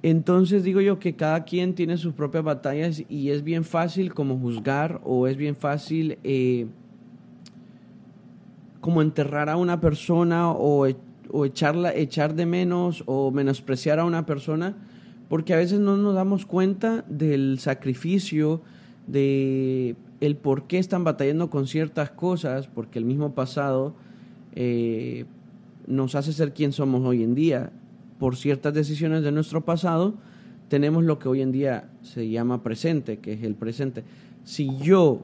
Entonces 0.02 0.64
digo 0.64 0.80
yo 0.80 0.98
que 0.98 1.16
cada 1.16 1.44
quien 1.44 1.74
tiene 1.74 1.96
sus 1.96 2.12
propias 2.12 2.44
batallas 2.44 3.02
y 3.08 3.30
es 3.30 3.42
bien 3.42 3.64
fácil 3.64 4.12
como 4.12 4.38
juzgar 4.38 5.00
o 5.04 5.26
es 5.26 5.36
bien 5.36 5.56
fácil 5.56 6.18
eh, 6.24 6.66
como 8.80 9.00
enterrar 9.00 9.48
a 9.48 9.56
una 9.56 9.80
persona 9.80 10.50
o, 10.50 10.86
o 11.30 11.44
echarla, 11.46 11.94
echar 11.94 12.34
de 12.34 12.44
menos 12.44 13.02
o 13.06 13.30
menospreciar 13.30 13.98
a 13.98 14.04
una 14.04 14.26
persona 14.26 14.76
porque 15.28 15.54
a 15.54 15.56
veces 15.56 15.80
no 15.80 15.96
nos 15.96 16.14
damos 16.14 16.46
cuenta 16.46 17.04
del 17.08 17.58
sacrificio, 17.58 18.60
de 19.06 19.96
el 20.20 20.36
por 20.36 20.66
qué 20.66 20.78
están 20.78 21.04
batallando 21.04 21.50
con 21.50 21.66
ciertas 21.66 22.10
cosas, 22.10 22.68
porque 22.68 22.98
el 22.98 23.04
mismo 23.04 23.34
pasado 23.34 23.94
eh, 24.54 25.24
nos 25.86 26.14
hace 26.14 26.32
ser 26.32 26.52
quien 26.52 26.72
somos 26.72 27.02
hoy 27.04 27.22
en 27.22 27.34
día. 27.34 27.70
Por 28.18 28.36
ciertas 28.36 28.72
decisiones 28.72 29.22
de 29.22 29.32
nuestro 29.32 29.64
pasado, 29.64 30.14
tenemos 30.68 31.04
lo 31.04 31.18
que 31.18 31.28
hoy 31.28 31.42
en 31.42 31.52
día 31.52 31.90
se 32.02 32.28
llama 32.28 32.62
presente, 32.62 33.18
que 33.18 33.34
es 33.34 33.42
el 33.42 33.54
presente. 33.54 34.04
Si 34.44 34.76
yo, 34.78 35.22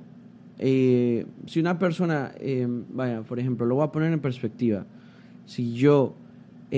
eh, 0.58 1.24
si 1.46 1.60
una 1.60 1.78
persona, 1.78 2.32
eh, 2.38 2.66
vaya, 2.92 3.22
por 3.22 3.38
ejemplo, 3.38 3.64
lo 3.66 3.76
voy 3.76 3.84
a 3.84 3.92
poner 3.92 4.12
en 4.12 4.20
perspectiva, 4.20 4.84
si 5.46 5.72
yo, 5.74 6.14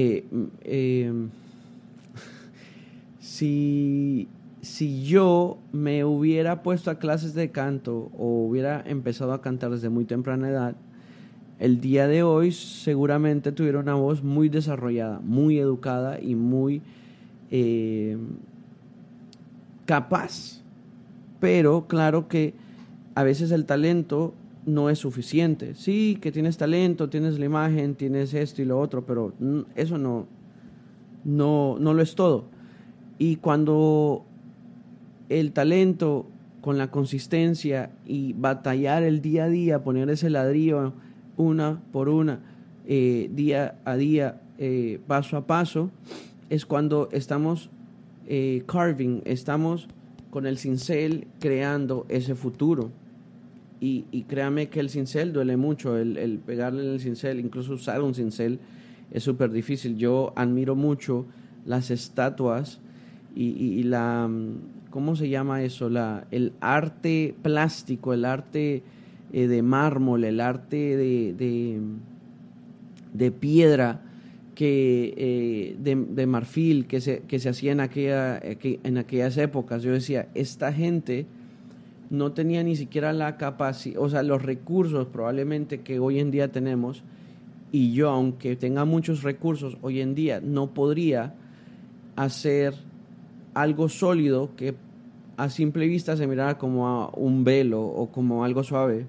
si, 3.20 4.28
si 4.62 5.04
yo 5.04 5.58
me 5.72 6.04
hubiera 6.04 6.62
puesto 6.62 6.90
a 6.90 6.98
clases 6.98 7.34
de 7.34 7.50
canto 7.50 8.10
o 8.16 8.46
hubiera 8.46 8.82
empezado 8.86 9.32
a 9.32 9.42
cantar 9.42 9.70
desde 9.70 9.88
muy 9.88 10.04
temprana 10.04 10.48
edad, 10.48 10.76
el 11.58 11.80
día 11.80 12.08
de 12.08 12.22
hoy 12.22 12.52
seguramente 12.52 13.52
tuviera 13.52 13.78
una 13.78 13.94
voz 13.94 14.22
muy 14.22 14.48
desarrollada, 14.48 15.20
muy 15.20 15.58
educada 15.58 16.20
y 16.20 16.34
muy 16.34 16.82
eh, 17.50 18.16
capaz. 19.86 20.62
Pero 21.40 21.86
claro 21.86 22.28
que 22.28 22.54
a 23.14 23.22
veces 23.22 23.50
el 23.50 23.64
talento 23.64 24.34
no 24.66 24.90
es 24.90 24.98
suficiente. 24.98 25.74
Sí, 25.74 26.18
que 26.20 26.32
tienes 26.32 26.56
talento, 26.56 27.08
tienes 27.08 27.38
la 27.38 27.44
imagen, 27.44 27.94
tienes 27.94 28.34
esto 28.34 28.62
y 28.62 28.64
lo 28.64 28.78
otro, 28.78 29.04
pero 29.04 29.32
eso 29.74 29.98
no, 29.98 30.26
no, 31.24 31.76
no 31.78 31.94
lo 31.94 32.02
es 32.02 32.14
todo. 32.14 32.46
Y 33.18 33.36
cuando 33.36 34.24
el 35.28 35.52
talento 35.52 36.26
con 36.60 36.78
la 36.78 36.90
consistencia 36.90 37.90
y 38.06 38.34
batallar 38.34 39.02
el 39.02 39.20
día 39.20 39.44
a 39.44 39.48
día, 39.48 39.82
poner 39.82 40.08
ese 40.10 40.30
ladrillo 40.30 40.92
una 41.36 41.82
por 41.92 42.08
una, 42.08 42.40
eh, 42.86 43.30
día 43.32 43.78
a 43.84 43.96
día, 43.96 44.40
eh, 44.58 45.00
paso 45.06 45.36
a 45.36 45.46
paso, 45.46 45.90
es 46.50 46.66
cuando 46.66 47.08
estamos 47.12 47.70
eh, 48.26 48.62
carving, 48.66 49.22
estamos 49.24 49.88
con 50.30 50.46
el 50.46 50.58
cincel 50.58 51.26
creando 51.38 52.06
ese 52.08 52.34
futuro. 52.34 52.90
Y, 53.84 54.04
créame 54.28 54.68
que 54.68 54.78
el 54.78 54.90
cincel 54.90 55.32
duele 55.32 55.56
mucho, 55.56 55.96
el, 55.96 56.38
pegarle 56.46 56.84
en 56.84 56.92
el 56.92 57.00
cincel, 57.00 57.40
incluso 57.40 57.72
usar 57.72 58.00
un 58.00 58.14
cincel 58.14 58.60
es 59.10 59.24
súper 59.24 59.50
difícil. 59.50 59.96
Yo 59.96 60.32
admiro 60.36 60.76
mucho 60.76 61.26
las 61.66 61.90
estatuas 61.90 62.78
y, 63.34 63.44
y, 63.44 63.82
la, 63.82 64.30
¿cómo 64.90 65.16
se 65.16 65.28
llama 65.28 65.64
eso? 65.64 65.90
La, 65.90 66.28
el 66.30 66.52
arte 66.60 67.34
plástico, 67.42 68.14
el 68.14 68.24
arte 68.24 68.84
eh, 69.32 69.46
de 69.46 69.62
mármol, 69.62 70.24
el 70.24 70.40
arte 70.40 70.96
de, 70.96 71.80
de, 73.12 73.30
piedra, 73.30 74.02
que, 74.54 75.14
eh, 75.16 75.76
de, 75.78 76.26
marfil 76.26 76.86
que 76.86 77.00
se, 77.00 77.20
que 77.20 77.38
se 77.38 77.48
hacía 77.48 77.72
en, 77.72 77.80
aquella, 77.80 78.38
en 78.42 78.98
aquellas 78.98 79.38
épocas. 79.38 79.82
Yo 79.82 79.92
decía, 79.92 80.28
esta 80.34 80.72
gente 80.72 81.26
no 82.10 82.32
tenía 82.32 82.62
ni 82.62 82.76
siquiera 82.76 83.14
la 83.14 83.38
capacidad, 83.38 83.98
o 84.02 84.10
sea, 84.10 84.22
los 84.22 84.42
recursos 84.42 85.06
probablemente 85.06 85.80
que 85.80 85.98
hoy 85.98 86.18
en 86.18 86.30
día 86.30 86.52
tenemos, 86.52 87.02
y 87.72 87.94
yo, 87.94 88.10
aunque 88.10 88.54
tenga 88.54 88.84
muchos 88.84 89.22
recursos 89.22 89.78
hoy 89.80 90.02
en 90.02 90.14
día, 90.14 90.42
no 90.42 90.74
podría 90.74 91.32
hacer 92.16 92.74
algo 93.54 93.88
sólido 93.88 94.50
que 94.56 94.74
a 95.38 95.48
simple 95.48 95.86
vista 95.86 96.18
se 96.18 96.26
mirara 96.26 96.58
como 96.58 96.86
a 96.86 97.08
un 97.16 97.44
velo 97.44 97.82
o 97.82 98.12
como 98.12 98.44
algo 98.44 98.62
suave 98.62 99.06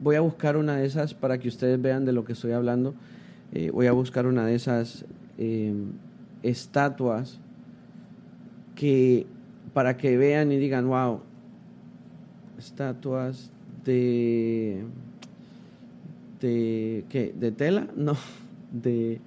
voy 0.00 0.16
a 0.16 0.20
buscar 0.20 0.56
una 0.56 0.76
de 0.76 0.86
esas 0.86 1.14
para 1.14 1.38
que 1.38 1.48
ustedes 1.48 1.80
vean 1.80 2.04
de 2.04 2.12
lo 2.12 2.24
que 2.24 2.32
estoy 2.32 2.52
hablando. 2.52 2.94
Eh, 3.52 3.70
voy 3.70 3.86
a 3.86 3.92
buscar 3.92 4.26
una 4.26 4.46
de 4.46 4.54
esas 4.54 5.04
em, 5.38 5.92
estatuas 6.42 7.38
que 8.74 9.26
para 9.74 9.96
que 9.96 10.16
vean 10.16 10.50
y 10.50 10.56
digan, 10.56 10.88
wow, 10.88 11.20
estatuas 12.58 13.50
de 13.84 14.84
de 16.40 17.04
¿qué? 17.10 17.34
de 17.38 17.52
tela, 17.52 17.86
no, 17.96 18.16
de 18.72 19.20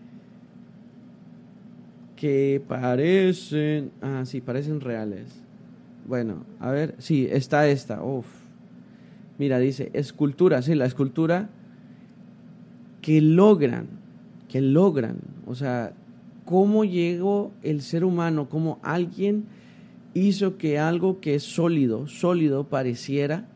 que 2.15 2.61
parecen, 2.67 3.91
ah, 4.01 4.23
sí, 4.25 4.41
parecen 4.41 4.81
reales. 4.81 5.27
Bueno, 6.07 6.45
a 6.59 6.71
ver, 6.71 6.95
sí, 6.97 7.27
está 7.29 7.67
esta, 7.67 8.03
uff 8.03 8.42
Mira, 9.37 9.59
dice, 9.59 9.89
escultura, 9.93 10.61
sí, 10.61 10.75
la 10.75 10.85
escultura 10.85 11.49
que 13.01 13.21
logran, 13.21 13.87
que 14.47 14.61
logran, 14.61 15.17
o 15.45 15.55
sea, 15.55 15.93
cómo 16.45 16.85
llegó 16.85 17.51
el 17.63 17.81
ser 17.81 18.05
humano, 18.05 18.47
cómo 18.49 18.79
alguien 18.83 19.45
hizo 20.13 20.57
que 20.57 20.79
algo 20.79 21.19
que 21.19 21.35
es 21.35 21.43
sólido, 21.43 22.07
sólido 22.07 22.65
pareciera 22.65 23.47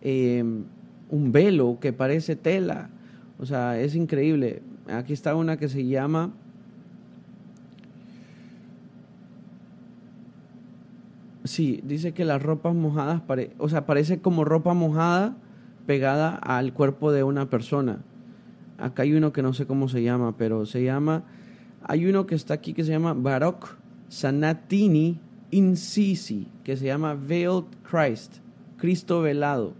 em, 0.00 0.64
un 1.10 1.32
velo, 1.32 1.78
que 1.80 1.92
parece 1.92 2.36
tela. 2.36 2.90
O 3.38 3.46
sea, 3.46 3.80
es 3.80 3.94
increíble. 3.94 4.62
Aquí 4.86 5.12
está 5.12 5.34
una 5.34 5.56
que 5.56 5.68
se 5.68 5.86
llama 5.86 6.32
Sí, 11.50 11.80
dice 11.82 12.12
que 12.12 12.24
las 12.24 12.40
ropas 12.40 12.76
mojadas, 12.76 13.22
o 13.58 13.68
sea, 13.68 13.84
parece 13.84 14.20
como 14.20 14.44
ropa 14.44 14.72
mojada 14.72 15.36
pegada 15.84 16.36
al 16.36 16.72
cuerpo 16.72 17.10
de 17.10 17.24
una 17.24 17.50
persona. 17.50 18.04
Acá 18.78 19.02
hay 19.02 19.14
uno 19.14 19.32
que 19.32 19.42
no 19.42 19.52
sé 19.52 19.66
cómo 19.66 19.88
se 19.88 20.00
llama, 20.00 20.36
pero 20.36 20.64
se 20.64 20.84
llama, 20.84 21.24
hay 21.82 22.06
uno 22.06 22.24
que 22.24 22.36
está 22.36 22.54
aquí 22.54 22.72
que 22.72 22.84
se 22.84 22.92
llama 22.92 23.14
Baroque 23.14 23.66
Sanatini 24.08 25.18
Incisi, 25.50 26.46
que 26.62 26.76
se 26.76 26.86
llama 26.86 27.14
Veiled 27.14 27.64
Christ, 27.82 28.36
Cristo 28.76 29.20
velado, 29.20 29.74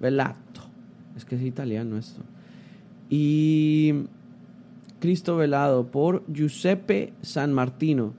velato, 0.00 0.62
es 1.14 1.26
que 1.26 1.36
es 1.36 1.42
italiano 1.42 1.98
esto. 1.98 2.22
Y 3.10 4.06
Cristo 4.98 5.36
velado 5.36 5.88
por 5.90 6.24
Giuseppe 6.32 7.12
San 7.20 7.52
Martino. 7.52 8.14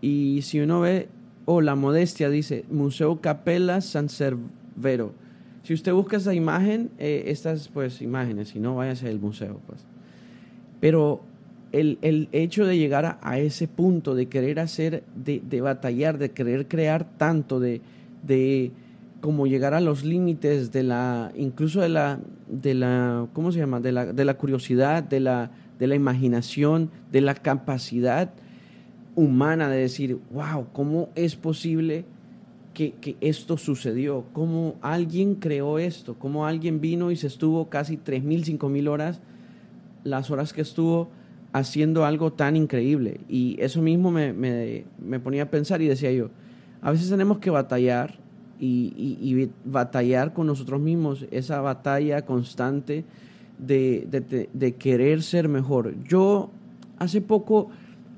Y 0.00 0.40
si 0.40 0.60
uno 0.60 0.80
ve 0.80 1.10
o 1.52 1.60
la 1.60 1.74
modestia, 1.74 2.30
dice 2.30 2.64
Museo 2.70 3.20
Capella 3.20 3.80
San 3.80 4.08
Cervero. 4.08 5.12
Si 5.64 5.74
usted 5.74 5.92
busca 5.92 6.18
esa 6.18 6.32
imagen, 6.32 6.90
eh, 6.96 7.24
estas 7.26 7.66
pues 7.66 8.00
imágenes, 8.02 8.50
si 8.50 8.60
no, 8.60 8.76
váyase 8.76 9.08
al 9.08 9.18
museo. 9.18 9.60
Pues. 9.66 9.80
Pero 10.78 11.22
el, 11.72 11.98
el, 12.02 12.28
hecho 12.30 12.64
de 12.66 12.78
llegar 12.78 13.18
a, 13.20 13.38
ese 13.40 13.66
punto, 13.66 14.14
de 14.14 14.26
querer 14.26 14.60
hacer, 14.60 15.02
de, 15.16 15.42
de, 15.44 15.60
batallar, 15.60 16.18
de 16.18 16.30
querer 16.30 16.68
crear 16.68 17.04
tanto, 17.18 17.58
de, 17.58 17.80
de 18.22 18.70
como 19.20 19.48
llegar 19.48 19.74
a 19.74 19.80
los 19.80 20.04
límites 20.04 20.70
de 20.70 20.84
la, 20.84 21.32
incluso 21.34 21.80
de 21.80 21.88
la, 21.88 22.20
de 22.46 22.74
la, 22.74 23.26
¿cómo 23.32 23.50
se 23.50 23.58
llama? 23.58 23.80
De 23.80 23.90
la, 23.90 24.12
de 24.12 24.24
la 24.24 24.34
curiosidad, 24.34 25.02
de 25.02 25.18
la, 25.18 25.50
de 25.80 25.88
la 25.88 25.96
imaginación, 25.96 26.90
de 27.10 27.22
la 27.22 27.34
capacidad 27.34 28.30
humana 29.16 29.68
de 29.68 29.78
decir, 29.78 30.18
wow, 30.32 30.66
¿cómo 30.72 31.08
es 31.14 31.36
posible 31.36 32.04
que, 32.74 32.92
que, 32.92 33.16
esto 33.20 33.56
sucedió? 33.56 34.24
¿Cómo 34.32 34.76
alguien 34.80 35.34
creó 35.34 35.78
esto? 35.78 36.14
¿Cómo 36.18 36.46
alguien 36.46 36.80
vino 36.80 37.10
y 37.10 37.16
se 37.16 37.26
estuvo 37.26 37.68
casi 37.68 37.96
3.000, 37.96 38.58
5.000 38.58 38.88
horas 38.88 39.20
las 40.04 40.30
horas 40.30 40.52
que 40.52 40.62
estuvo 40.62 41.10
haciendo 41.52 42.04
algo 42.04 42.32
tan 42.32 42.56
increíble. 42.56 43.20
Y 43.28 43.56
eso 43.60 43.82
mismo 43.82 44.10
me, 44.10 44.32
me, 44.32 45.20
ponía 45.20 45.44
a 45.44 45.50
pensar 45.50 45.82
y 45.82 45.88
decía 45.88 46.12
yo, 46.12 46.30
a 46.80 46.90
veces 46.90 47.08
tenemos 47.08 47.38
que 47.38 47.50
batallar 47.50 48.18
y, 48.58 49.48
batallar 49.64 50.32
con 50.32 50.46
nosotros 50.46 50.80
mismos, 50.80 51.26
esa 51.30 51.60
batalla 51.60 52.24
constante 52.26 53.04
de, 53.58 54.48
de, 54.52 54.74
querer 54.74 55.22
ser 55.22 55.48
mejor. 55.48 55.94
Yo 56.04 56.50
hace 56.98 57.20
poco 57.20 57.70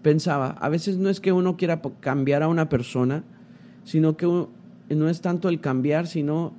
pensaba, 0.02 0.50
a 0.60 0.68
veces 0.68 0.98
no 0.98 1.08
es 1.08 1.20
que 1.20 1.32
uno 1.32 1.56
quiera 1.56 1.80
cambiar 2.00 2.42
a 2.42 2.48
una 2.48 2.68
persona, 2.68 3.24
sino 3.84 4.16
que 4.16 4.26
no 4.26 5.08
es 5.08 5.20
tanto 5.20 5.48
el 5.48 5.60
cambiar, 5.60 6.06
sino 6.06 6.52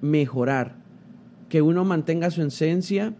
mejorar, 0.00 0.74
que 1.48 1.62
uno 1.62 1.84
mantenga 1.84 2.30
su 2.30 2.42
esencia 2.42 3.14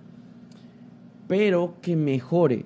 pero 1.27 1.75
que 1.83 1.97
mejore. 1.97 2.65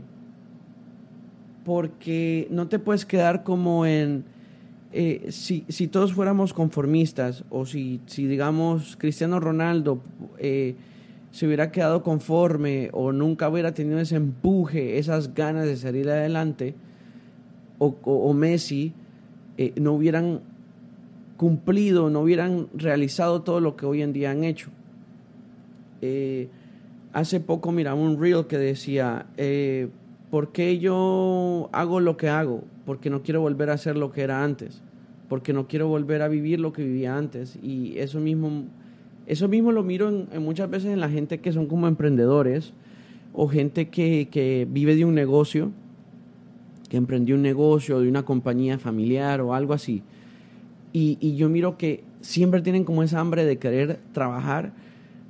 Porque 1.65 2.49
no 2.51 2.69
te 2.69 2.79
puedes 2.79 3.05
quedar 3.05 3.43
como 3.43 3.87
en... 3.87 4.25
Eh, 4.93 5.29
si, 5.31 5.65
si, 5.69 5.87
todos 5.87 6.13
fuéramos 6.13 6.53
conformistas 6.53 7.45
o 7.49 7.65
si, 7.65 8.01
si 8.07 8.27
digamos 8.27 8.97
Cristiano 8.97 9.39
Ronaldo 9.39 10.03
eh, 10.39 10.75
se 11.31 11.47
hubiera 11.47 11.71
quedado 11.71 12.03
conforme 12.03 12.91
o 12.93 13.13
nunca 13.13 13.49
hubiera 13.49 13.73
tenido 13.73 13.99
ese 14.01 14.17
empuje, 14.17 14.99
esas 14.99 15.35
ganas 15.35 15.67
de 15.67 15.77
salir 15.77 16.09
adelante, 16.09 16.75
o, 17.79 17.97
o, 18.05 18.33
Messi 18.35 18.93
eh, 19.57 19.73
no 19.77 19.95
hubieran 19.95 20.41
cumplido, 21.37 22.11
no 22.11 22.21
hubieran 22.21 22.69
realizado 22.75 23.41
todo 23.41 23.61
lo 23.61 23.75
que 23.75 23.87
hoy 23.87 24.03
en 24.03 24.13
día 24.13 24.31
han 24.31 24.45
hecho. 24.45 24.71
Eh, 26.03 26.49
hace 27.13 27.41
poco 27.41 27.73
miraba 27.73 27.99
un 27.99 28.21
reel 28.21 28.47
que 28.47 28.59
decía, 28.59 29.27
eh, 29.37 29.89
¿por 30.31 30.53
qué 30.53 30.79
yo 30.79 31.71
hago 31.73 32.01
lo 32.01 32.17
que 32.17 32.29
hago? 32.29 32.65
Porque 32.85 33.11
no 33.11 33.23
quiero 33.23 33.41
volver 33.41 33.71
a 33.71 33.75
hacer 33.75 33.97
lo 33.97 34.13
que 34.13 34.23
era 34.23 34.45
antes, 34.45 34.83
porque 35.29 35.53
no 35.53 35.67
quiero 35.67 35.89
volver 35.89 36.23
a 36.23 36.29
vivir 36.29 36.61
lo 36.61 36.73
que 36.73 36.85
vivía 36.85 37.17
antes. 37.17 37.59
Y 37.63 37.99
eso 37.99 38.21
mismo, 38.21 38.65
eso 39.27 39.49
mismo 39.49 39.73
lo 39.73 39.83
miro 39.83 40.09
en, 40.09 40.43
muchas 40.43 40.69
veces 40.71 40.93
en 40.93 41.01
la 41.01 41.09
gente 41.09 41.39
que 41.39 41.53
son 41.53 41.67
como 41.67 41.87
emprendedores 41.87 42.73
o 43.33 43.49
gente 43.49 43.89
que, 43.89 44.29
que 44.31 44.67
vive 44.69 44.97
de 44.97 45.05
un 45.05 45.15
negocio, 45.15 45.71
que 46.89 46.97
emprendió 46.97 47.37
un 47.37 47.43
negocio 47.43 48.01
de 48.01 48.09
una 48.09 48.25
compañía 48.25 48.79
familiar 48.79 49.41
o 49.41 49.55
algo 49.55 49.73
así. 49.73 50.03
Y, 50.93 51.17
y 51.21 51.37
yo 51.37 51.49
miro 51.49 51.79
que 51.79 52.03
siempre 52.21 52.61
tienen 52.61 52.85
como 52.85 53.03
esa 53.03 53.21
hambre 53.21 53.45
de 53.45 53.59
querer 53.59 54.01
trabajar 54.13 54.73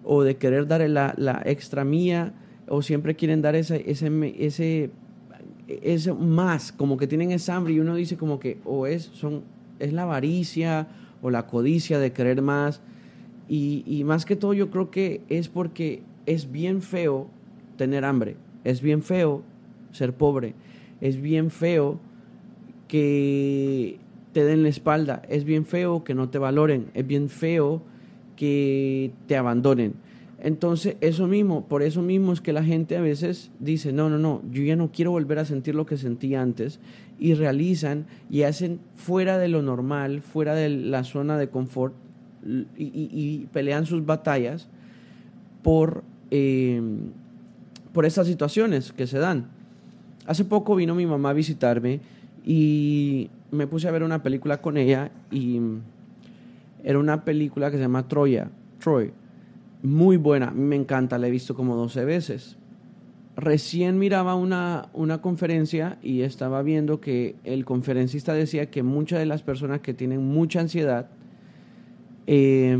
o 0.04 0.22
de 0.22 0.36
querer 0.36 0.66
dar 0.66 0.88
la, 0.88 1.14
la 1.16 1.42
extra 1.44 1.84
mía 1.84 2.32
o 2.68 2.82
siempre 2.82 3.16
quieren 3.16 3.42
dar 3.42 3.56
ese, 3.56 3.84
ese, 3.90 4.34
ese, 4.38 4.90
ese 5.68 6.12
más, 6.14 6.72
como 6.72 6.96
que 6.96 7.06
tienen 7.06 7.32
esa 7.32 7.56
hambre 7.56 7.74
y 7.74 7.80
uno 7.80 7.96
dice 7.96 8.16
como 8.16 8.40
que 8.40 8.58
o 8.64 8.86
es, 8.86 9.10
son, 9.12 9.42
es 9.78 9.92
la 9.92 10.02
avaricia 10.02 10.88
o 11.20 11.30
la 11.30 11.46
codicia 11.46 11.98
de 11.98 12.12
querer 12.12 12.40
más 12.42 12.80
y, 13.50 13.82
y 13.84 14.04
más 14.04 14.24
que 14.24 14.36
todo 14.36 14.54
yo 14.54 14.70
creo 14.70 14.90
que 14.90 15.20
es 15.28 15.48
porque 15.48 16.02
es 16.24 16.50
bien 16.52 16.80
feo 16.80 17.26
tener 17.76 18.04
hambre, 18.04 18.36
es 18.64 18.80
bien 18.80 19.02
feo 19.02 19.42
ser 19.90 20.14
pobre, 20.14 20.54
es 21.00 21.20
bien 21.20 21.50
feo 21.50 21.98
que 22.86 23.98
te 24.32 24.44
den 24.44 24.62
la 24.62 24.68
espalda, 24.68 25.22
es 25.28 25.44
bien 25.44 25.66
feo 25.66 26.04
que 26.04 26.14
no 26.14 26.28
te 26.28 26.38
valoren, 26.38 26.90
es 26.94 27.06
bien 27.06 27.28
feo 27.28 27.82
que 28.36 29.10
te 29.26 29.36
abandonen. 29.36 29.94
Entonces, 30.42 30.96
eso 31.00 31.26
mismo, 31.26 31.66
por 31.66 31.82
eso 31.82 32.00
mismo 32.00 32.32
es 32.32 32.40
que 32.40 32.52
la 32.52 32.64
gente 32.64 32.96
a 32.96 33.00
veces 33.02 33.50
dice, 33.58 33.92
no, 33.92 34.08
no, 34.08 34.16
no, 34.16 34.42
yo 34.50 34.62
ya 34.62 34.76
no 34.76 34.90
quiero 34.90 35.10
volver 35.10 35.38
a 35.38 35.44
sentir 35.44 35.74
lo 35.74 35.86
que 35.86 35.96
sentí 35.96 36.34
antes, 36.34 36.80
y 37.18 37.34
realizan 37.34 38.06
y 38.30 38.42
hacen 38.42 38.80
fuera 38.94 39.36
de 39.38 39.48
lo 39.48 39.60
normal, 39.60 40.22
fuera 40.22 40.54
de 40.54 40.70
la 40.70 41.04
zona 41.04 41.36
de 41.36 41.50
confort, 41.50 41.94
y, 42.76 43.46
pelean 43.52 43.86
sus 43.86 44.04
batallas 44.04 44.68
por, 45.62 46.02
eh, 46.30 46.80
por 47.92 48.06
estas 48.06 48.26
situaciones 48.26 48.92
que 48.92 49.06
se 49.06 49.18
dan. 49.18 49.46
Hace 50.26 50.44
poco 50.44 50.76
vino 50.76 50.94
mi 50.94 51.06
mamá 51.06 51.30
a 51.30 51.34
visitarme 51.34 52.00
y 52.44 53.30
me 53.50 53.66
puse 53.66 53.88
a 53.88 53.90
ver 53.90 54.02
una 54.02 54.22
película 54.22 54.60
con 54.60 54.76
ella 54.76 55.10
y 55.30 55.60
era 56.84 56.98
una 56.98 57.24
película 57.24 57.70
que 57.70 57.76
se 57.76 57.82
llama 57.82 58.08
Troya, 58.08 58.48
Troy. 58.78 59.12
Muy 59.82 60.16
buena, 60.16 60.50
me 60.50 60.76
encanta, 60.76 61.18
la 61.18 61.28
he 61.28 61.30
visto 61.30 61.54
como 61.54 61.74
12 61.74 62.04
veces. 62.04 62.56
Recién 63.36 63.98
miraba 63.98 64.34
una, 64.34 64.88
una 64.92 65.22
conferencia 65.22 65.98
y 66.02 66.22
estaba 66.22 66.62
viendo 66.62 67.00
que 67.00 67.36
el 67.44 67.64
conferencista 67.64 68.34
decía 68.34 68.70
que 68.70 68.82
muchas 68.82 69.18
de 69.18 69.26
las 69.26 69.42
personas 69.42 69.80
que 69.80 69.94
tienen 69.94 70.26
mucha 70.26 70.60
ansiedad 70.60 71.08
eh, 72.32 72.78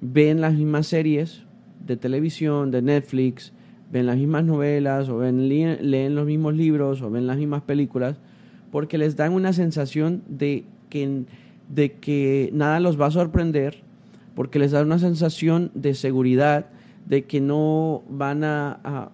ven 0.00 0.40
las 0.40 0.54
mismas 0.54 0.86
series 0.86 1.42
de 1.84 1.96
televisión, 1.96 2.70
de 2.70 2.82
Netflix, 2.82 3.52
ven 3.90 4.06
las 4.06 4.16
mismas 4.16 4.44
novelas 4.44 5.08
o 5.08 5.18
ven, 5.18 5.48
leen 5.48 6.14
los 6.14 6.24
mismos 6.24 6.54
libros 6.54 7.02
o 7.02 7.10
ven 7.10 7.26
las 7.26 7.36
mismas 7.36 7.62
películas 7.62 8.16
porque 8.70 8.98
les 8.98 9.16
dan 9.16 9.32
una 9.32 9.52
sensación 9.52 10.22
de 10.28 10.64
que 10.88 11.24
de 11.68 11.92
que 11.94 12.50
nada 12.52 12.78
los 12.78 13.00
va 13.00 13.06
a 13.06 13.10
sorprender, 13.10 13.82
porque 14.36 14.58
les 14.58 14.70
da 14.70 14.82
una 14.82 14.98
sensación 14.98 15.72
de 15.74 15.94
seguridad, 15.94 16.66
de 17.06 17.24
que 17.24 17.40
no 17.40 18.02
van 18.08 18.44
a, 18.44 19.10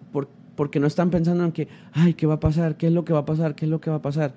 porque 0.54 0.80
no 0.80 0.86
están 0.86 1.10
pensando 1.10 1.44
en 1.44 1.52
que, 1.52 1.68
ay, 1.92 2.12
¿qué 2.12 2.26
va 2.26 2.34
a 2.34 2.40
pasar? 2.40 2.76
¿Qué 2.76 2.88
es 2.88 2.92
lo 2.92 3.04
que 3.04 3.14
va 3.14 3.20
a 3.20 3.24
pasar? 3.24 3.54
¿Qué 3.54 3.64
es 3.64 3.70
lo 3.70 3.80
que 3.80 3.90
va 3.90 3.96
a 3.96 4.02
pasar? 4.02 4.34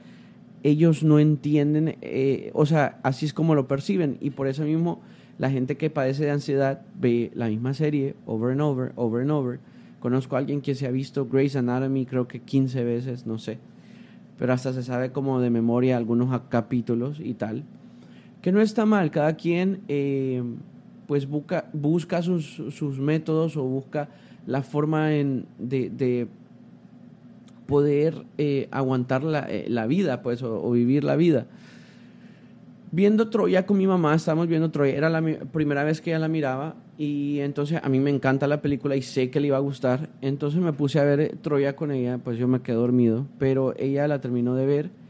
Ellos 0.63 1.03
no 1.03 1.19
entienden, 1.19 1.97
eh, 2.01 2.51
o 2.53 2.65
sea, 2.65 2.99
así 3.03 3.25
es 3.25 3.33
como 3.33 3.53
lo 3.55 3.67
perciben 3.67 4.17
y 4.21 4.29
por 4.29 4.47
eso 4.47 4.63
mismo 4.63 5.01
la 5.41 5.51
gente 5.51 5.75
que 5.75 5.89
padece 5.89 6.23
de 6.23 6.31
ansiedad 6.31 6.83
ve 6.95 7.31
la 7.35 7.47
misma 7.47 7.73
serie 7.73 8.15
over 8.25 8.53
and 8.53 8.61
over, 8.61 8.93
over 8.95 9.21
and 9.21 9.31
over. 9.31 9.59
Conozco 9.99 10.37
a 10.37 10.39
alguien 10.39 10.61
que 10.61 10.75
se 10.75 10.87
ha 10.87 10.91
visto 10.91 11.25
Grey's 11.25 11.57
Anatomy 11.57 12.05
creo 12.05 12.29
que 12.29 12.39
15 12.39 12.85
veces, 12.85 13.25
no 13.25 13.39
sé, 13.39 13.57
pero 14.39 14.53
hasta 14.53 14.71
se 14.71 14.83
sabe 14.83 15.11
como 15.11 15.41
de 15.41 15.49
memoria 15.49 15.97
algunos 15.97 16.41
capítulos 16.49 17.19
y 17.19 17.33
tal 17.33 17.65
que 18.41 18.51
no 18.51 18.61
está 18.61 18.85
mal, 18.85 19.11
cada 19.11 19.35
quien 19.35 19.81
eh, 19.87 20.43
pues 21.07 21.27
busca, 21.27 21.69
busca 21.73 22.21
sus, 22.21 22.61
sus, 22.69 22.99
métodos 22.99 23.55
o 23.55 23.63
busca 23.63 24.09
la 24.47 24.63
forma 24.63 25.13
en, 25.13 25.45
de, 25.59 26.27
poder 27.67 28.25
eh, 28.37 28.67
aguantar 28.71 29.23
la, 29.23 29.45
eh, 29.49 29.65
la, 29.69 29.85
vida, 29.87 30.23
pues, 30.23 30.41
o, 30.43 30.71
vivir 30.71 31.03
la 31.03 31.15
vida. 31.15 31.45
Viendo 32.93 33.29
Troya 33.29 33.65
con 33.65 33.77
mi 33.77 33.87
mamá, 33.87 34.13
estábamos 34.15 34.47
viendo 34.47 34.69
Troya, 34.69 34.93
era 34.93 35.09
la 35.09 35.21
primera 35.51 35.83
vez 35.83 36.01
que 36.01 36.09
ella 36.09 36.19
la 36.19 36.27
miraba 36.27 36.75
y 36.97 37.39
entonces 37.39 37.79
a 37.81 37.87
mí 37.87 37.99
me 37.99 38.09
encanta 38.09 38.47
la 38.47 38.61
película 38.61 38.97
y 38.97 39.01
sé 39.01 39.29
que 39.29 39.39
le 39.39 39.47
iba 39.47 39.57
a 39.57 39.61
gustar, 39.61 40.09
entonces 40.21 40.59
me 40.61 40.73
puse 40.73 40.99
a 40.99 41.03
ver 41.03 41.37
Troya 41.41 41.75
con 41.75 41.91
ella, 41.91 42.17
pues 42.17 42.37
yo 42.37 42.49
me 42.49 42.61
quedé 42.61 42.75
dormido, 42.75 43.27
pero 43.39 43.73
ella 43.77 44.07
la 44.09 44.19
terminó 44.19 44.55
de 44.55 44.65
ver 44.65 45.01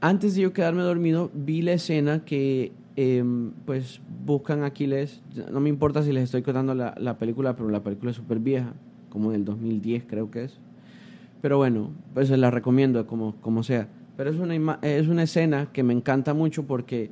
antes 0.00 0.34
de 0.34 0.42
yo 0.42 0.52
quedarme 0.54 0.82
dormido, 0.82 1.30
vi 1.34 1.60
la 1.60 1.72
escena 1.72 2.24
que 2.24 2.72
em, 2.96 3.50
pues 3.66 4.00
buscan 4.24 4.64
Aquiles. 4.64 5.20
No 5.52 5.60
me 5.60 5.68
importa 5.68 6.02
si 6.02 6.10
les 6.12 6.24
estoy 6.24 6.40
contando 6.42 6.74
la, 6.74 6.94
la 6.98 7.18
película, 7.18 7.54
pero 7.54 7.68
la 7.68 7.82
película 7.82 8.10
es 8.10 8.16
súper 8.16 8.38
vieja, 8.38 8.72
como 9.10 9.30
del 9.30 9.44
2010 9.44 10.04
creo 10.06 10.30
que 10.30 10.44
es. 10.44 10.58
Pero 11.42 11.58
bueno, 11.58 11.90
pues 12.14 12.28
se 12.28 12.38
la 12.38 12.50
recomiendo 12.50 13.06
como, 13.06 13.36
como 13.42 13.62
sea. 13.62 13.88
Pero 14.20 14.32
es 14.32 14.38
una, 14.38 14.78
es 14.82 15.08
una 15.08 15.22
escena 15.22 15.70
que 15.72 15.82
me 15.82 15.94
encanta 15.94 16.34
mucho 16.34 16.64
porque 16.66 17.08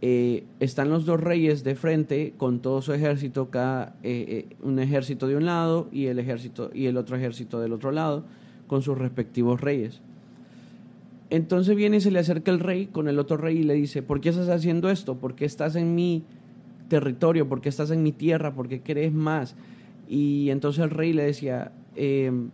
eh, 0.00 0.42
están 0.58 0.90
los 0.90 1.06
dos 1.06 1.20
reyes 1.20 1.62
de 1.62 1.76
frente 1.76 2.34
con 2.36 2.58
todo 2.58 2.82
su 2.82 2.92
ejército, 2.92 3.48
cada, 3.48 3.94
eh, 4.02 4.48
eh, 4.50 4.56
un 4.60 4.80
ejército 4.80 5.28
de 5.28 5.36
un 5.36 5.44
lado 5.44 5.88
y 5.92 6.06
el, 6.06 6.18
ejército, 6.18 6.72
y 6.74 6.86
el 6.86 6.96
otro 6.96 7.16
ejército 7.16 7.60
del 7.60 7.72
otro 7.72 7.92
lado, 7.92 8.24
con 8.66 8.82
sus 8.82 8.98
respectivos 8.98 9.60
reyes. 9.60 10.00
Entonces 11.30 11.76
viene 11.76 11.98
y 11.98 12.00
se 12.00 12.10
le 12.10 12.18
acerca 12.18 12.50
el 12.50 12.58
rey 12.58 12.86
con 12.86 13.06
el 13.06 13.20
otro 13.20 13.36
rey 13.36 13.58
y 13.58 13.62
le 13.62 13.74
dice, 13.74 14.02
¿por 14.02 14.20
qué 14.20 14.30
estás 14.30 14.48
haciendo 14.48 14.90
esto? 14.90 15.18
¿Por 15.18 15.36
qué 15.36 15.44
estás 15.44 15.76
en 15.76 15.94
mi 15.94 16.24
territorio? 16.88 17.48
¿Por 17.48 17.60
qué 17.60 17.68
estás 17.68 17.92
en 17.92 18.02
mi 18.02 18.10
tierra? 18.10 18.52
¿Por 18.52 18.68
qué 18.68 18.80
querés 18.80 19.12
más? 19.12 19.54
Y 20.08 20.50
entonces 20.50 20.82
el 20.82 20.90
rey 20.90 21.12
le 21.12 21.22
decía, 21.22 21.70
em, 21.94 22.50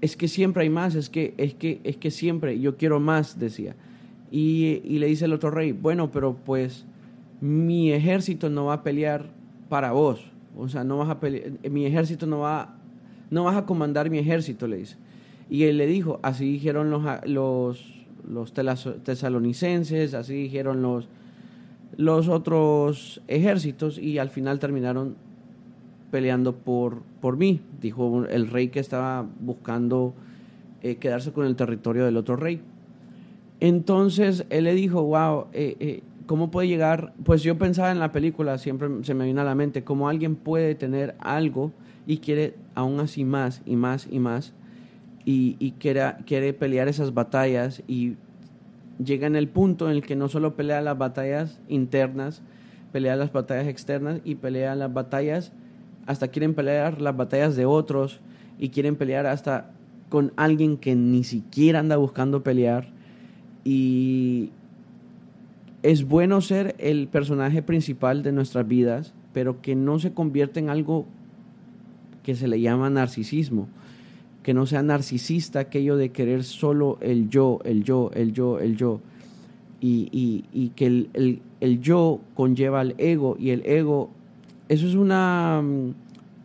es 0.00 0.16
que 0.16 0.28
siempre 0.28 0.62
hay 0.62 0.70
más, 0.70 0.94
es 0.94 1.10
que, 1.10 1.34
es 1.36 1.54
que, 1.54 1.80
es 1.84 1.96
que 1.96 2.10
siempre, 2.10 2.58
yo 2.60 2.76
quiero 2.76 3.00
más, 3.00 3.38
decía. 3.38 3.74
Y, 4.30 4.82
y, 4.84 4.98
le 4.98 5.06
dice 5.06 5.24
el 5.24 5.32
otro 5.32 5.50
rey, 5.50 5.72
bueno, 5.72 6.10
pero 6.10 6.36
pues 6.36 6.84
mi 7.40 7.92
ejército 7.92 8.50
no 8.50 8.66
va 8.66 8.74
a 8.74 8.82
pelear 8.82 9.30
para 9.68 9.92
vos. 9.92 10.20
O 10.56 10.68
sea, 10.68 10.84
no 10.84 10.98
vas 10.98 11.08
a 11.08 11.20
pelear, 11.20 11.52
mi 11.70 11.86
ejército 11.86 12.26
no 12.26 12.40
va, 12.40 12.76
no 13.30 13.44
vas 13.44 13.56
a 13.56 13.64
comandar 13.64 14.10
mi 14.10 14.18
ejército, 14.18 14.66
le 14.66 14.78
dice. 14.78 14.96
Y 15.50 15.64
él 15.64 15.78
le 15.78 15.86
dijo, 15.86 16.20
así 16.22 16.44
dijeron 16.44 16.90
los, 16.90 17.02
los, 17.26 18.06
los 18.28 18.52
tesalonicenses, 18.52 20.14
así 20.14 20.34
dijeron 20.34 20.82
los, 20.82 21.08
los 21.96 22.28
otros 22.28 23.22
ejércitos 23.28 23.98
y 23.98 24.18
al 24.18 24.30
final 24.30 24.58
terminaron 24.58 25.16
peleando 26.10 26.54
por, 26.54 27.02
por 27.20 27.36
mí, 27.36 27.60
dijo 27.80 28.24
el 28.26 28.48
rey 28.48 28.68
que 28.68 28.80
estaba 28.80 29.26
buscando 29.40 30.14
eh, 30.82 30.96
quedarse 30.96 31.32
con 31.32 31.46
el 31.46 31.56
territorio 31.56 32.04
del 32.04 32.16
otro 32.16 32.36
rey. 32.36 32.60
Entonces 33.60 34.46
él 34.50 34.64
le 34.64 34.74
dijo, 34.74 35.02
wow, 35.02 35.46
eh, 35.52 35.76
eh, 35.80 36.02
¿cómo 36.26 36.50
puede 36.50 36.68
llegar? 36.68 37.12
Pues 37.24 37.42
yo 37.42 37.58
pensaba 37.58 37.90
en 37.90 37.98
la 37.98 38.12
película, 38.12 38.58
siempre 38.58 38.88
se 39.02 39.14
me 39.14 39.26
vino 39.26 39.40
a 39.40 39.44
la 39.44 39.54
mente, 39.54 39.84
cómo 39.84 40.08
alguien 40.08 40.36
puede 40.36 40.74
tener 40.74 41.16
algo 41.18 41.72
y 42.06 42.18
quiere 42.18 42.54
aún 42.74 43.00
así 43.00 43.24
más 43.24 43.62
y 43.66 43.76
más 43.76 44.08
y 44.10 44.18
más 44.18 44.54
y, 45.24 45.56
y 45.58 45.72
quiere, 45.72 46.14
quiere 46.24 46.54
pelear 46.54 46.88
esas 46.88 47.12
batallas 47.12 47.82
y 47.86 48.16
llega 49.04 49.26
en 49.26 49.36
el 49.36 49.48
punto 49.48 49.90
en 49.90 49.96
el 49.96 50.02
que 50.02 50.16
no 50.16 50.28
solo 50.28 50.54
pelea 50.54 50.80
las 50.80 50.96
batallas 50.96 51.60
internas, 51.68 52.42
pelea 52.92 53.16
las 53.16 53.32
batallas 53.32 53.66
externas 53.66 54.20
y 54.24 54.36
pelea 54.36 54.74
las 54.74 54.92
batallas, 54.92 55.52
hasta 56.08 56.28
quieren 56.28 56.54
pelear 56.54 57.02
las 57.02 57.14
batallas 57.14 57.54
de 57.54 57.66
otros 57.66 58.18
y 58.58 58.70
quieren 58.70 58.96
pelear 58.96 59.26
hasta 59.26 59.70
con 60.08 60.32
alguien 60.36 60.78
que 60.78 60.96
ni 60.96 61.22
siquiera 61.22 61.80
anda 61.80 61.98
buscando 61.98 62.42
pelear. 62.42 62.88
Y 63.62 64.48
es 65.82 66.08
bueno 66.08 66.40
ser 66.40 66.74
el 66.78 67.08
personaje 67.08 67.62
principal 67.62 68.22
de 68.22 68.32
nuestras 68.32 68.66
vidas, 68.66 69.12
pero 69.34 69.60
que 69.60 69.76
no 69.76 69.98
se 69.98 70.14
convierta 70.14 70.58
en 70.58 70.70
algo 70.70 71.04
que 72.22 72.34
se 72.34 72.48
le 72.48 72.58
llama 72.58 72.88
narcisismo. 72.88 73.68
Que 74.42 74.54
no 74.54 74.64
sea 74.64 74.82
narcisista 74.82 75.60
aquello 75.60 75.98
de 75.98 76.08
querer 76.08 76.42
solo 76.42 76.96
el 77.02 77.28
yo, 77.28 77.58
el 77.64 77.84
yo, 77.84 78.10
el 78.14 78.32
yo, 78.32 78.58
el 78.60 78.78
yo. 78.78 79.00
Y, 79.82 80.70
que 80.74 80.86
el, 80.86 81.40
el, 81.60 81.80
yo 81.82 82.20
conlleva 82.34 82.80
al 82.80 82.94
ego 82.96 83.36
y 83.38 83.50
el 83.50 83.60
ego, 83.66 84.08
eso 84.68 84.86
es 84.86 84.94
una, 84.94 85.62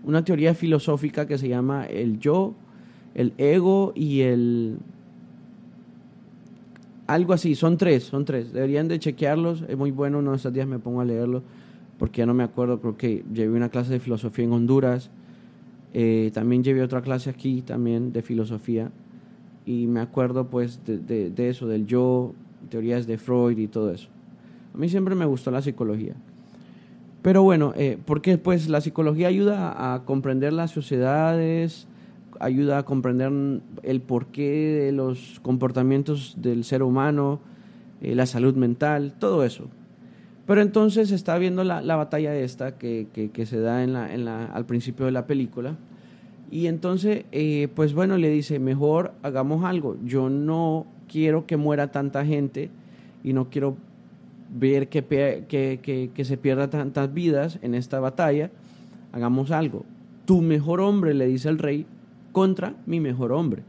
una 0.03 0.23
teoría 0.23 0.53
filosófica 0.53 1.27
que 1.27 1.37
se 1.37 1.47
llama 1.47 1.85
el 1.85 2.19
yo 2.19 2.55
el 3.15 3.33
ego 3.37 3.93
y 3.95 4.21
el... 4.21 4.77
Algo 7.05 7.33
así, 7.33 7.55
son 7.55 7.77
tres, 7.77 8.05
son 8.05 8.25
tres. 8.25 8.53
Deberían 8.53 8.87
de 8.87 8.97
chequearlos, 8.97 9.63
es 9.67 9.77
muy 9.77 9.91
bueno, 9.91 10.19
uno 10.19 10.31
de 10.31 10.37
estos 10.37 10.53
días 10.53 10.67
me 10.67 10.79
pongo 10.79 11.01
a 11.01 11.05
leerlo, 11.05 11.43
porque 11.99 12.19
ya 12.19 12.25
no 12.25 12.33
me 12.33 12.43
acuerdo, 12.43 12.79
creo 12.79 12.97
que 12.97 13.23
llevé 13.33 13.55
una 13.55 13.69
clase 13.69 13.91
de 13.91 13.99
filosofía 13.99 14.45
en 14.45 14.53
Honduras, 14.53 15.09
eh, 15.93 16.31
también 16.33 16.63
llevé 16.63 16.81
otra 16.81 17.01
clase 17.01 17.29
aquí 17.29 17.61
también 17.61 18.13
de 18.13 18.21
filosofía, 18.21 18.89
y 19.65 19.85
me 19.87 19.99
acuerdo 19.99 20.47
pues 20.47 20.79
de, 20.85 21.29
de, 21.29 21.49
eso, 21.49 21.67
del 21.67 21.85
yo, 21.85 22.33
teorías 22.69 23.05
de 23.05 23.17
Freud 23.17 23.57
y 23.57 23.67
todo 23.67 23.91
eso. 23.91 24.07
A 24.73 24.77
mí 24.77 24.87
siempre 24.87 25.13
me 25.13 25.25
gustó 25.25 25.51
la 25.51 25.61
psicología. 25.61 26.15
Pero 27.23 27.41
bueno, 27.41 27.73
eh, 27.77 27.97
porque 28.05 28.37
pues 28.37 28.67
la 28.67 28.81
psicología 28.81 29.29
ayuda 29.29 29.95
a 29.95 30.03
comprender 30.03 30.51
las 30.51 30.71
sociedades, 30.71 31.87
ayuda 32.41 32.79
a 32.79 32.83
comprender 32.83 33.31
el 33.81 34.01
porqué 34.01 34.83
de 34.83 34.91
los 34.91 35.39
comportamientos 35.41 36.35
del 36.37 36.65
ser 36.65 36.83
humano, 36.83 37.39
eh, 38.01 38.13
la 38.13 38.25
salud 38.25 38.55
mental, 38.55 39.15
todo 39.17 39.45
eso. 39.45 39.69
Pero 40.45 40.61
entonces 40.61 41.11
está 41.11 41.37
viendo 41.37 41.63
la, 41.63 41.81
la 41.81 41.95
batalla 41.95 42.35
esta 42.35 42.77
que, 42.77 43.07
que, 43.13 43.45
se 43.45 43.61
da 43.61 43.85
en 43.85 43.93
la, 43.93 44.13
en 44.13 44.25
la, 44.25 44.47
al 44.47 44.65
principio 44.65 45.05
de 45.05 45.13
la 45.13 45.25
película. 45.25 45.77
Y 46.51 46.67
entonces, 46.67 47.23
eh, 47.31 47.69
pues 47.73 47.93
bueno, 47.93 48.17
le 48.17 48.29
dice, 48.29 48.59
mejor 48.59 49.13
hagamos 49.23 49.63
algo. 49.63 49.95
Yo 50.03 50.29
no 50.29 50.85
quiero 51.07 51.45
que 51.45 51.55
muera 51.55 51.91
tanta 51.91 52.25
gente 52.25 52.69
y 53.23 53.31
no 53.31 53.49
quiero 53.49 53.77
ver 54.53 54.87
que, 54.87 55.03
que, 55.03 56.11
que 56.13 56.25
se 56.25 56.37
pierda 56.37 56.69
tantas 56.69 57.13
vidas 57.13 57.59
en 57.61 57.75
esta 57.75 57.99
batalla. 57.99 58.51
Hagamos 59.11 59.51
algo. 59.51 59.85
Tu 60.25 60.41
mejor 60.41 60.79
hombre, 60.79 61.13
le 61.13 61.27
dice 61.27 61.49
el 61.49 61.59
rey, 61.59 61.85
contra 62.31 62.75
mi 62.85 62.99
mejor 62.99 63.31
hombre. 63.31 63.63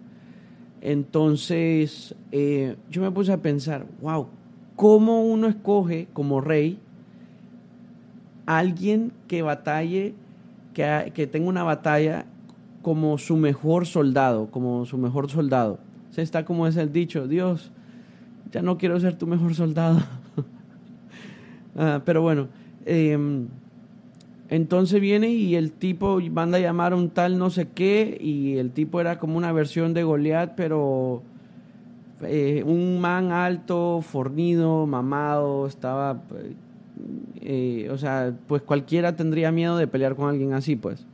Entonces, 0.80 2.14
eh, 2.30 2.76
yo 2.90 3.00
me 3.00 3.10
puse 3.10 3.32
a 3.32 3.40
pensar, 3.40 3.86
wow, 4.02 4.26
¿cómo 4.76 5.22
uno 5.24 5.46
escoge 5.46 6.08
como 6.12 6.40
rey 6.40 6.78
alguien 8.44 9.12
que 9.26 9.40
batalle, 9.40 10.14
que, 10.74 11.12
que 11.14 11.26
tenga 11.26 11.48
una 11.48 11.62
batalla 11.62 12.26
como 12.82 13.16
su 13.16 13.36
mejor 13.36 13.86
soldado, 13.86 14.50
como 14.50 14.84
su 14.84 14.98
mejor 14.98 15.30
soldado? 15.30 15.78
Se 16.10 16.20
está 16.20 16.44
como 16.44 16.66
es 16.66 16.76
el 16.76 16.92
dicho, 16.92 17.26
Dios, 17.26 17.70
ya 18.52 18.60
no 18.60 18.76
quiero 18.76 19.00
ser 19.00 19.16
tu 19.16 19.26
mejor 19.26 19.54
soldado. 19.54 20.00
Ah, 21.76 22.02
pero 22.04 22.22
bueno, 22.22 22.48
eh, 22.86 23.18
entonces 24.48 25.00
viene 25.00 25.28
y 25.28 25.56
el 25.56 25.72
tipo 25.72 26.20
manda 26.30 26.58
a 26.58 26.60
llamar 26.60 26.92
a 26.92 26.96
un 26.96 27.10
tal 27.10 27.38
no 27.38 27.50
sé 27.50 27.68
qué 27.74 28.16
y 28.20 28.58
el 28.58 28.70
tipo 28.70 29.00
era 29.00 29.18
como 29.18 29.36
una 29.36 29.52
versión 29.52 29.94
de 29.94 30.04
Goliat, 30.04 30.54
pero 30.54 31.22
eh, 32.22 32.62
un 32.64 33.00
man 33.00 33.32
alto, 33.32 34.00
fornido, 34.02 34.86
mamado, 34.86 35.66
estaba, 35.66 36.22
eh, 37.40 37.88
o 37.90 37.98
sea, 37.98 38.34
pues 38.46 38.62
cualquiera 38.62 39.16
tendría 39.16 39.50
miedo 39.50 39.76
de 39.76 39.86
pelear 39.86 40.14
con 40.14 40.28
alguien 40.28 40.52
así, 40.52 40.76
pues. 40.76 41.04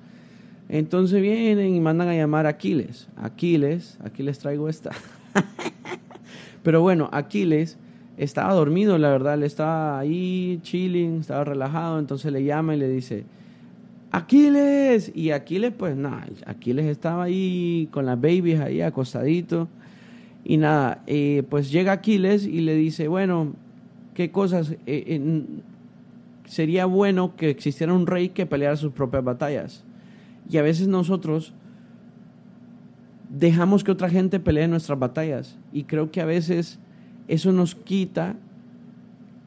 Entonces 0.68 1.20
vienen 1.20 1.74
y 1.74 1.80
mandan 1.80 2.08
a 2.08 2.14
llamar 2.14 2.46
a 2.46 2.50
Aquiles. 2.50 3.08
Aquiles, 3.16 3.98
aquí 4.04 4.22
les 4.22 4.38
traigo 4.38 4.68
esta. 4.68 4.90
pero 6.62 6.80
bueno, 6.80 7.08
Aquiles 7.12 7.76
estaba 8.22 8.52
dormido, 8.52 8.98
la 8.98 9.08
verdad, 9.08 9.34
él 9.34 9.44
estaba 9.44 9.98
ahí 9.98 10.60
chilling, 10.62 11.20
estaba 11.20 11.42
relajado, 11.42 11.98
entonces 11.98 12.30
le 12.30 12.44
llama 12.44 12.74
y 12.74 12.78
le 12.78 12.88
dice, 12.88 13.24
Aquiles, 14.12 15.10
y 15.14 15.30
Aquiles 15.30 15.72
pues 15.72 15.96
nada, 15.96 16.26
Aquiles 16.44 16.84
estaba 16.84 17.24
ahí 17.24 17.88
con 17.90 18.04
las 18.04 18.20
babies 18.20 18.60
ahí 18.60 18.82
acostadito, 18.82 19.68
y 20.44 20.58
nada, 20.58 21.02
eh, 21.06 21.44
pues 21.48 21.70
llega 21.72 21.92
Aquiles 21.92 22.44
y 22.44 22.60
le 22.60 22.74
dice, 22.74 23.08
bueno, 23.08 23.54
¿qué 24.12 24.30
cosas? 24.30 24.74
Eh, 24.86 25.44
sería 26.44 26.84
bueno 26.84 27.36
que 27.36 27.48
existiera 27.48 27.94
un 27.94 28.06
rey 28.06 28.30
que 28.30 28.44
peleara 28.44 28.76
sus 28.76 28.92
propias 28.92 29.24
batallas. 29.24 29.84
Y 30.50 30.58
a 30.58 30.62
veces 30.62 30.88
nosotros 30.88 31.54
dejamos 33.30 33.84
que 33.84 33.92
otra 33.92 34.10
gente 34.10 34.40
pelee 34.40 34.66
nuestras 34.66 34.98
batallas. 34.98 35.56
Y 35.72 35.84
creo 35.84 36.10
que 36.10 36.20
a 36.20 36.24
veces 36.24 36.80
eso 37.30 37.52
nos 37.52 37.76
quita 37.76 38.34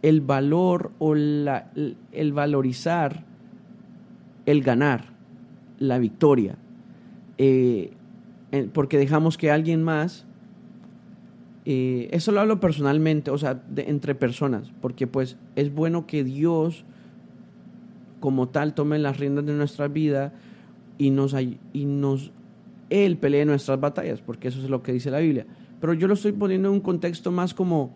el 0.01 0.21
valor 0.21 0.91
o 0.99 1.15
la, 1.15 1.69
el 2.13 2.31
valorizar 2.31 3.25
el 4.45 4.63
ganar, 4.63 5.05
la 5.79 5.99
victoria, 5.99 6.55
eh, 7.37 7.91
porque 8.73 8.97
dejamos 8.97 9.37
que 9.37 9.51
alguien 9.51 9.83
más, 9.83 10.25
eh, 11.65 12.07
eso 12.11 12.31
lo 12.31 12.39
hablo 12.39 12.61
personalmente, 12.61 13.31
o 13.31 13.37
sea, 13.37 13.61
entre 13.75 14.15
personas, 14.15 14.71
porque 14.81 15.05
pues 15.05 15.35
es 15.57 15.73
bueno 15.73 16.07
que 16.07 16.23
Dios 16.23 16.85
como 18.21 18.47
tal 18.47 18.73
tome 18.75 18.97
las 18.97 19.17
riendas 19.17 19.45
de 19.45 19.53
nuestra 19.53 19.89
vida 19.89 20.31
y 20.97 21.09
nos, 21.09 21.35
y 21.73 21.85
nos 21.85 22.31
Él 22.89 23.17
pelee 23.17 23.43
nuestras 23.43 23.79
batallas, 23.81 24.21
porque 24.21 24.47
eso 24.47 24.61
es 24.61 24.69
lo 24.69 24.83
que 24.83 24.93
dice 24.93 25.11
la 25.11 25.19
Biblia 25.19 25.45
pero 25.83 25.93
yo 25.95 26.07
lo 26.07 26.13
estoy 26.13 26.31
poniendo 26.31 26.69
en 26.69 26.75
un 26.75 26.79
contexto 26.79 27.29
más 27.29 27.53
como 27.53 27.93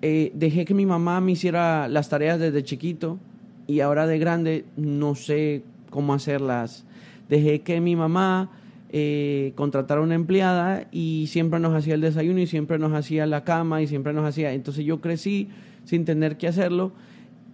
eh, 0.00 0.32
dejé 0.34 0.64
que 0.64 0.74
mi 0.74 0.86
mamá 0.86 1.20
me 1.20 1.30
hiciera 1.30 1.86
las 1.86 2.08
tareas 2.08 2.40
desde 2.40 2.64
chiquito 2.64 3.20
y 3.68 3.78
ahora 3.78 4.08
de 4.08 4.18
grande 4.18 4.64
no 4.76 5.14
sé 5.14 5.62
cómo 5.90 6.14
hacerlas. 6.14 6.84
Dejé 7.28 7.60
que 7.60 7.80
mi 7.80 7.94
mamá 7.94 8.50
eh, 8.90 9.52
contratara 9.54 10.00
una 10.00 10.16
empleada 10.16 10.88
y 10.90 11.28
siempre 11.28 11.60
nos 11.60 11.76
hacía 11.76 11.94
el 11.94 12.00
desayuno 12.00 12.40
y 12.40 12.48
siempre 12.48 12.80
nos 12.80 12.92
hacía 12.92 13.24
la 13.24 13.44
cama 13.44 13.82
y 13.82 13.86
siempre 13.86 14.12
nos 14.12 14.24
hacía. 14.24 14.52
Entonces 14.52 14.84
yo 14.84 15.00
crecí 15.00 15.48
sin 15.84 16.04
tener 16.04 16.36
que 16.36 16.48
hacerlo, 16.48 16.90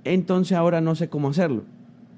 entonces 0.05 0.57
ahora 0.57 0.81
no 0.81 0.95
sé 0.95 1.11
cómo 1.11 1.29
hacerlo. 1.29 1.65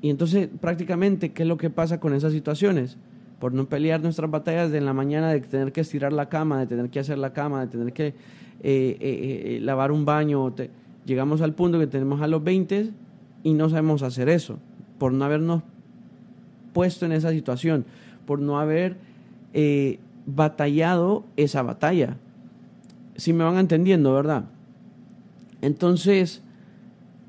Y 0.03 0.11
entonces 0.11 0.49
prácticamente, 0.61 1.33
¿qué 1.33 1.43
es 1.43 1.49
lo 1.49 1.57
que 1.57 1.69
pasa 1.69 1.99
con 1.99 2.15
esas 2.15 2.33
situaciones? 2.33 2.97
Por 3.41 3.55
no 3.55 3.65
pelear 3.65 4.03
nuestras 4.03 4.31
batallas 4.31 4.71
de 4.71 4.79
en 4.79 4.85
la 4.85 4.93
mañana, 4.93 5.33
de 5.33 5.41
tener 5.41 5.73
que 5.73 5.81
estirar 5.81 6.13
la 6.13 6.29
cama, 6.29 6.61
de 6.61 6.67
tener 6.67 6.91
que 6.91 7.01
hacer 7.01 7.17
la 7.17 7.33
cama, 7.33 7.63
de 7.63 7.67
tener 7.69 7.93
que 7.95 8.09
eh, 8.09 8.15
eh, 8.63 8.97
eh, 9.01 9.59
lavar 9.63 9.91
un 9.91 10.05
baño. 10.05 10.55
llegamos 11.07 11.41
al 11.41 11.55
punto 11.55 11.79
que 11.79 11.87
tenemos 11.87 12.21
a 12.21 12.27
los 12.27 12.45
20 12.45 12.91
y 13.43 13.55
no 13.55 13.71
sabemos 13.71 14.03
hacer 14.03 14.29
eso, 14.29 14.59
por 14.99 15.13
no 15.15 15.25
habernos 15.25 15.63
puesto 16.75 17.07
en 17.07 17.13
esa 17.13 17.31
situación, 17.31 17.87
por 18.27 18.41
no 18.41 18.61
haber 18.61 18.99
batallado 20.27 21.25
esa 21.37 21.63
batalla. 21.63 22.19
Si 23.17 23.33
me 23.33 23.43
van 23.43 23.57
entendiendo, 23.57 24.13
¿verdad? 24.13 24.45
Entonces, 25.63 26.43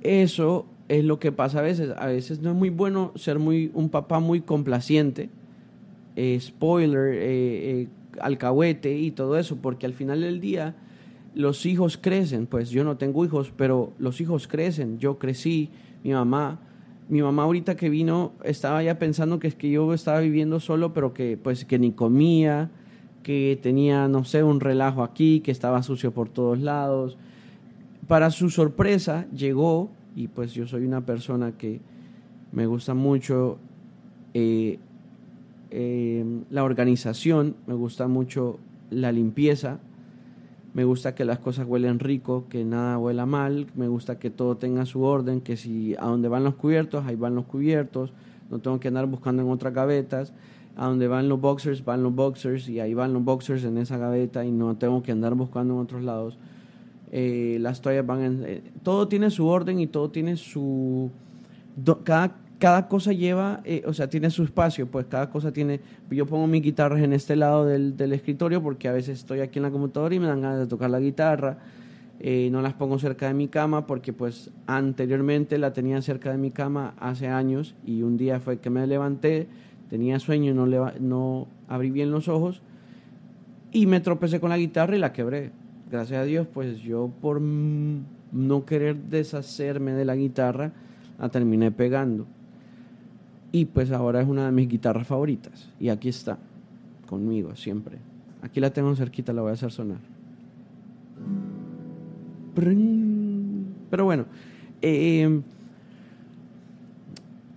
eso 0.03 0.65
es 0.89 1.05
lo 1.05 1.19
que 1.19 1.31
pasa 1.31 1.59
a 1.59 1.61
veces. 1.61 1.93
A 1.97 2.07
veces 2.07 2.41
no 2.41 2.51
es 2.51 2.55
muy 2.57 2.69
bueno 2.69 3.13
ser 3.15 3.39
muy, 3.39 3.71
un 3.73 3.87
papá 3.87 4.19
muy 4.19 4.41
complaciente 4.41 5.29
eh, 6.15 6.37
spoiler, 6.39 7.13
eh, 7.13 7.81
eh, 7.81 7.87
alcahuete 8.19 8.97
y 8.97 9.11
todo 9.11 9.37
eso, 9.37 9.57
porque 9.57 9.85
al 9.85 9.93
final 9.93 10.21
del 10.21 10.39
día 10.39 10.75
los 11.33 11.65
hijos 11.65 11.97
crecen, 11.97 12.47
pues 12.47 12.69
yo 12.69 12.83
no 12.83 12.97
tengo 12.97 13.23
hijos, 13.23 13.53
pero 13.55 13.93
los 13.97 14.19
hijos 14.19 14.47
crecen, 14.47 14.99
yo 14.99 15.17
crecí, 15.17 15.69
mi 16.03 16.11
mamá, 16.11 16.59
mi 17.07 17.21
mamá 17.21 17.43
ahorita 17.43 17.75
que 17.75 17.89
vino 17.89 18.33
estaba 18.43 18.83
ya 18.83 18.99
pensando 18.99 19.39
que 19.39 19.47
es 19.47 19.55
que 19.55 19.69
yo 19.69 19.93
estaba 19.93 20.19
viviendo 20.19 20.59
solo, 20.59 20.93
pero 20.93 21.13
que 21.13 21.37
pues 21.37 21.65
que 21.65 21.79
ni 21.79 21.91
comía, 21.91 22.69
que 23.23 23.59
tenía, 23.61 24.07
no 24.07 24.23
sé, 24.23 24.43
un 24.43 24.59
relajo 24.59 25.03
aquí, 25.03 25.41
que 25.41 25.51
estaba 25.51 25.83
sucio 25.83 26.11
por 26.11 26.29
todos 26.29 26.59
lados. 26.59 27.17
Para 28.07 28.31
su 28.31 28.49
sorpresa 28.49 29.27
llegó, 29.35 29.89
y 30.15 30.27
pues 30.27 30.53
yo 30.53 30.67
soy 30.67 30.85
una 30.85 31.05
persona 31.05 31.57
que 31.57 31.79
me 32.51 32.65
gusta 32.65 32.93
mucho 32.93 33.57
eh, 34.33 34.79
eh, 35.71 36.25
la 36.49 36.63
organización, 36.63 37.55
me 37.65 37.73
gusta 37.73 38.07
mucho 38.07 38.59
la 38.89 39.11
limpieza, 39.11 39.79
me 40.73 40.83
gusta 40.83 41.15
que 41.15 41.25
las 41.25 41.39
cosas 41.39 41.65
huelen 41.65 41.99
rico, 41.99 42.45
que 42.49 42.63
nada 42.63 42.97
huela 42.97 43.25
mal, 43.25 43.67
me 43.75 43.87
gusta 43.87 44.19
que 44.19 44.29
todo 44.29 44.57
tenga 44.57 44.85
su 44.85 45.01
orden, 45.03 45.41
que 45.41 45.57
si 45.57 45.95
a 45.95 46.05
donde 46.05 46.27
van 46.27 46.43
los 46.43 46.55
cubiertos, 46.55 47.05
ahí 47.05 47.15
van 47.15 47.35
los 47.35 47.45
cubiertos, 47.45 48.13
no 48.49 48.59
tengo 48.59 48.79
que 48.79 48.89
andar 48.89 49.07
buscando 49.07 49.41
en 49.41 49.49
otras 49.49 49.73
gavetas, 49.73 50.33
a 50.75 50.87
donde 50.87 51.07
van 51.07 51.27
los 51.27 51.39
boxers, 51.39 51.83
van 51.83 52.03
los 52.03 52.15
boxers 52.15 52.69
y 52.69 52.79
ahí 52.79 52.93
van 52.93 53.13
los 53.13 53.23
boxers 53.23 53.63
en 53.63 53.77
esa 53.77 53.97
gaveta 53.97 54.45
y 54.45 54.51
no 54.51 54.75
tengo 54.77 55.03
que 55.03 55.11
andar 55.11 55.35
buscando 55.35 55.73
en 55.73 55.79
otros 55.81 56.03
lados. 56.03 56.37
Eh, 57.11 57.57
las 57.59 57.81
toallas 57.81 58.05
van 58.05 58.21
en... 58.21 58.43
Eh, 58.45 58.63
todo 58.83 59.07
tiene 59.07 59.29
su 59.29 59.47
orden 59.47 59.79
y 59.79 59.87
todo 59.87 60.09
tiene 60.09 60.37
su... 60.37 61.11
cada 62.03 62.37
cada 62.61 62.87
cosa 62.87 63.11
lleva, 63.11 63.61
eh, 63.63 63.81
o 63.87 63.93
sea, 63.93 64.07
tiene 64.07 64.29
su 64.29 64.43
espacio, 64.43 64.85
pues 64.85 65.07
cada 65.07 65.31
cosa 65.31 65.51
tiene, 65.51 65.79
yo 66.11 66.27
pongo 66.27 66.45
mis 66.45 66.61
guitarras 66.61 67.01
en 67.01 67.11
este 67.11 67.35
lado 67.35 67.65
del, 67.65 68.13
escritorio 68.13 68.61
porque 68.61 68.87
a 68.87 68.91
veces 68.91 69.17
estoy 69.17 69.39
aquí 69.39 69.57
en 69.57 69.63
la 69.63 69.71
computadora 69.71 70.13
y 70.13 70.19
me 70.19 70.27
dan 70.27 70.41
ganas 70.41 70.59
de 70.59 70.67
tocar 70.67 70.91
la 70.91 70.99
guitarra, 70.99 71.57
eh, 72.19 72.49
no 72.51 72.61
las 72.61 72.73
pongo 72.73 72.99
cerca 72.99 73.27
de 73.27 73.33
mi 73.33 73.47
cama 73.47 73.87
porque 73.87 74.13
pues 74.13 74.51
anteriormente 74.67 75.57
la 75.57 75.73
tenía 75.73 76.03
cerca 76.03 76.31
de 76.31 76.37
mi 76.37 76.51
cama 76.51 76.93
hace 76.99 77.29
años 77.29 77.73
y 77.83 78.03
un 78.03 78.15
día 78.15 78.39
fue 78.39 78.59
que 78.59 78.69
me 78.69 78.85
levanté, 78.85 79.47
tenía 79.89 80.19
sueño 80.19 80.53
no, 80.53 80.67
no 80.99 81.47
abrí 81.67 81.89
bien 81.89 82.11
los 82.11 82.27
ojos 82.27 82.61
y 83.71 83.87
me 83.87 84.01
tropecé 84.01 84.39
con 84.39 84.51
la 84.51 84.57
guitarra 84.59 84.95
y 84.95 84.99
la 84.99 85.13
quebré. 85.13 85.49
Gracias 85.89 86.19
a 86.19 86.25
Dios, 86.25 86.45
pues 86.53 86.77
yo 86.77 87.11
por 87.21 87.41
no 87.41 88.65
querer 88.67 88.97
deshacerme 88.97 89.93
de 89.93 90.05
la 90.05 90.15
guitarra, 90.15 90.73
la 91.17 91.29
terminé 91.29 91.71
pegando. 91.71 92.27
Y 93.51 93.65
pues 93.65 93.91
ahora 93.91 94.21
es 94.21 94.27
una 94.27 94.45
de 94.45 94.51
mis 94.51 94.69
guitarras 94.69 95.07
favoritas. 95.07 95.69
Y 95.79 95.89
aquí 95.89 96.09
está, 96.09 96.37
conmigo 97.07 97.55
siempre. 97.55 97.97
Aquí 98.41 98.59
la 98.59 98.71
tengo 98.71 98.95
cerquita, 98.95 99.33
la 99.33 99.41
voy 99.41 99.51
a 99.51 99.53
hacer 99.53 99.71
sonar. 99.71 99.99
Pero 102.55 104.05
bueno, 104.05 104.25
eh, 104.81 105.41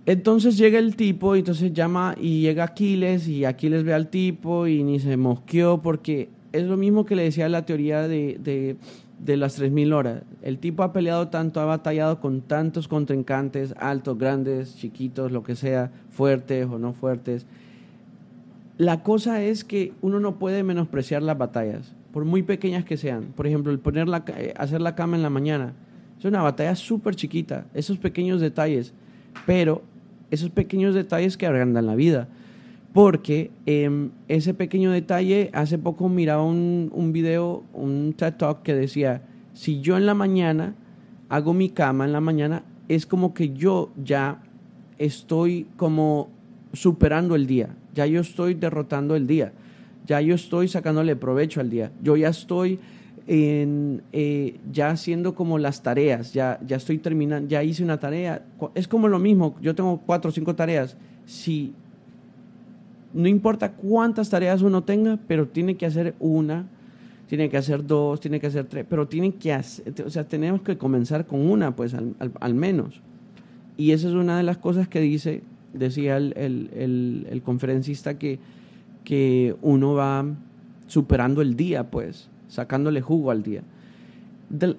entonces 0.05 0.57
llega 0.57 0.79
el 0.79 0.95
tipo, 0.95 1.35
y 1.35 1.39
entonces 1.39 1.73
llama 1.73 2.15
y 2.19 2.41
llega 2.41 2.63
Aquiles 2.63 3.27
y 3.27 3.45
Aquiles 3.45 3.83
ve 3.83 3.93
al 3.93 4.09
tipo 4.09 4.67
y 4.67 4.83
ni 4.83 4.99
se 4.99 5.17
mosqueó 5.17 5.81
porque 5.81 6.29
es 6.51 6.63
lo 6.63 6.77
mismo 6.77 7.05
que 7.05 7.15
le 7.15 7.23
decía 7.23 7.49
la 7.49 7.65
teoría 7.65 8.07
de 8.07 8.77
de 9.19 9.37
las 9.37 9.59
3.000 9.59 9.93
horas. 9.93 10.23
El 10.41 10.59
tipo 10.59 10.83
ha 10.83 10.93
peleado 10.93 11.29
tanto, 11.29 11.59
ha 11.59 11.65
batallado 11.65 12.19
con 12.19 12.41
tantos 12.41 12.87
contrincantes, 12.87 13.73
altos, 13.77 14.17
grandes, 14.17 14.75
chiquitos, 14.77 15.31
lo 15.31 15.43
que 15.43 15.55
sea, 15.55 15.91
fuertes 16.11 16.67
o 16.67 16.77
no 16.77 16.93
fuertes. 16.93 17.45
La 18.77 19.03
cosa 19.03 19.41
es 19.41 19.63
que 19.63 19.93
uno 20.01 20.19
no 20.19 20.35
puede 20.35 20.63
menospreciar 20.63 21.21
las 21.23 21.37
batallas, 21.37 21.93
por 22.11 22.25
muy 22.25 22.43
pequeñas 22.43 22.83
que 22.83 22.97
sean. 22.97 23.33
Por 23.35 23.47
ejemplo, 23.47 23.71
el 23.71 23.79
poner 23.79 24.07
la, 24.07 24.23
eh, 24.27 24.53
hacer 24.57 24.81
la 24.81 24.95
cama 24.95 25.15
en 25.15 25.23
la 25.23 25.29
mañana. 25.29 25.73
Es 26.19 26.25
una 26.25 26.41
batalla 26.41 26.75
súper 26.75 27.15
chiquita, 27.15 27.65
esos 27.73 27.97
pequeños 27.97 28.41
detalles. 28.41 28.93
Pero 29.45 29.81
esos 30.31 30.49
pequeños 30.49 30.95
detalles 30.95 31.37
que 31.37 31.45
agrandan 31.45 31.85
la 31.85 31.95
vida 31.95 32.27
porque 32.95 33.51
em, 33.65 34.11
ese 34.29 34.53
pequeño 34.53 34.89
detalle, 34.89 35.49
hace 35.51 35.77
poco 35.77 36.07
miraba 36.07 36.43
un, 36.43 36.89
un 36.93 37.11
video, 37.11 37.65
un 37.73 38.13
TED 38.13 38.35
Talk 38.35 38.61
que 38.61 38.73
decía, 38.73 39.21
si 39.51 39.81
yo 39.81 39.97
en 39.97 40.05
la 40.05 40.13
mañana 40.13 40.75
hago 41.27 41.53
mi 41.53 41.67
cama 41.67 42.05
en 42.05 42.13
la 42.13 42.21
mañana, 42.21 42.63
es 42.87 43.05
como 43.05 43.33
que 43.33 43.49
yo 43.49 43.91
ya 44.01 44.41
estoy 44.97 45.67
como 45.75 46.29
superando 46.71 47.35
el 47.35 47.47
día, 47.47 47.75
ya 47.93 48.05
yo 48.05 48.21
estoy 48.21 48.53
derrotando 48.53 49.17
el 49.17 49.27
día, 49.27 49.51
ya 50.05 50.21
yo 50.21 50.33
estoy 50.33 50.69
sacándole 50.69 51.17
provecho 51.17 51.59
al 51.59 51.69
día, 51.69 51.91
yo 52.01 52.15
ya 52.15 52.29
estoy 52.29 52.79
en, 53.27 54.03
eh, 54.13 54.55
ya 54.71 54.91
haciendo 54.91 55.35
como 55.35 55.57
las 55.57 55.83
tareas, 55.83 56.31
ya, 56.31 56.61
ya 56.65 56.77
estoy 56.77 56.99
terminando, 56.99 57.49
ya 57.49 57.61
hice 57.61 57.83
una 57.83 57.99
tarea, 57.99 58.45
es 58.73 58.87
como 58.87 59.09
lo 59.09 59.19
mismo, 59.19 59.57
yo 59.61 59.75
tengo 59.75 59.99
cuatro 60.05 60.29
o 60.29 60.31
cinco 60.31 60.55
tareas, 60.55 60.95
si 61.25 61.73
no 63.15 63.29
importa 63.29 63.71
cuántas 63.71 64.29
tareas 64.29 64.61
uno 64.61 64.83
tenga, 64.83 65.17
pero 65.25 65.47
tiene 65.47 65.75
que 65.75 65.85
hacer 65.85 66.15
una, 66.19 66.67
tiene 67.27 67.49
que 67.49 67.55
hacer 67.55 67.87
dos, 67.87 68.19
tiene 68.19 68.41
que 68.41 68.47
hacer 68.47 68.65
tres, 68.65 68.85
pero 68.87 69.07
tiene 69.07 69.35
que 69.35 69.53
hacer, 69.53 69.93
o 70.05 70.09
sea, 70.09 70.27
tenemos 70.27 70.61
que 70.61 70.77
comenzar 70.77 71.25
con 71.25 71.39
una, 71.39 71.75
pues 71.75 71.93
al, 71.93 72.53
menos. 72.53 73.01
Y 73.77 73.91
esa 73.91 74.09
es 74.09 74.13
una 74.13 74.37
de 74.37 74.43
las 74.43 74.57
cosas 74.57 74.89
que 74.89 74.99
dice, 74.99 75.43
decía 75.73 76.17
el, 76.17 77.41
conferencista, 77.45 78.19
que, 78.19 78.39
que 79.05 79.55
uno 79.61 79.93
va 79.93 80.25
superando 80.87 81.41
el 81.41 81.55
día, 81.55 81.89
pues, 81.89 82.29
sacándole 82.49 82.99
jugo 82.99 83.31
al 83.31 83.43
día. 83.43 83.63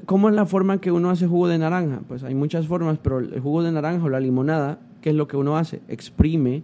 ¿Cómo 0.04 0.28
es 0.28 0.34
la 0.34 0.44
forma 0.44 0.78
que 0.78 0.92
uno 0.92 1.08
hace 1.08 1.26
jugo 1.26 1.48
de 1.48 1.56
naranja? 1.56 2.02
Pues 2.06 2.22
hay 2.22 2.34
muchas 2.34 2.66
formas, 2.66 2.98
pero 3.02 3.18
el 3.18 3.40
jugo 3.40 3.62
de 3.62 3.72
naranja 3.72 4.04
o 4.04 4.10
la 4.10 4.20
limonada, 4.20 4.78
¿qué 5.00 5.10
es 5.10 5.16
lo 5.16 5.26
que 5.26 5.38
uno 5.38 5.56
hace? 5.56 5.80
Exprime 5.88 6.62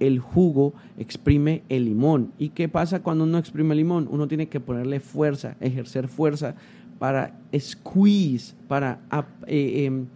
el 0.00 0.20
jugo 0.20 0.74
exprime 0.98 1.62
el 1.68 1.84
limón. 1.84 2.32
¿Y 2.38 2.50
qué 2.50 2.68
pasa 2.68 3.02
cuando 3.02 3.24
uno 3.24 3.38
exprime 3.38 3.72
el 3.72 3.78
limón? 3.78 4.08
Uno 4.10 4.28
tiene 4.28 4.48
que 4.48 4.60
ponerle 4.60 5.00
fuerza, 5.00 5.56
ejercer 5.60 6.08
fuerza 6.08 6.54
para 6.98 7.34
squeeze, 7.58 8.54
para 8.68 9.00
eh, 9.46 9.84
em, 9.84 10.06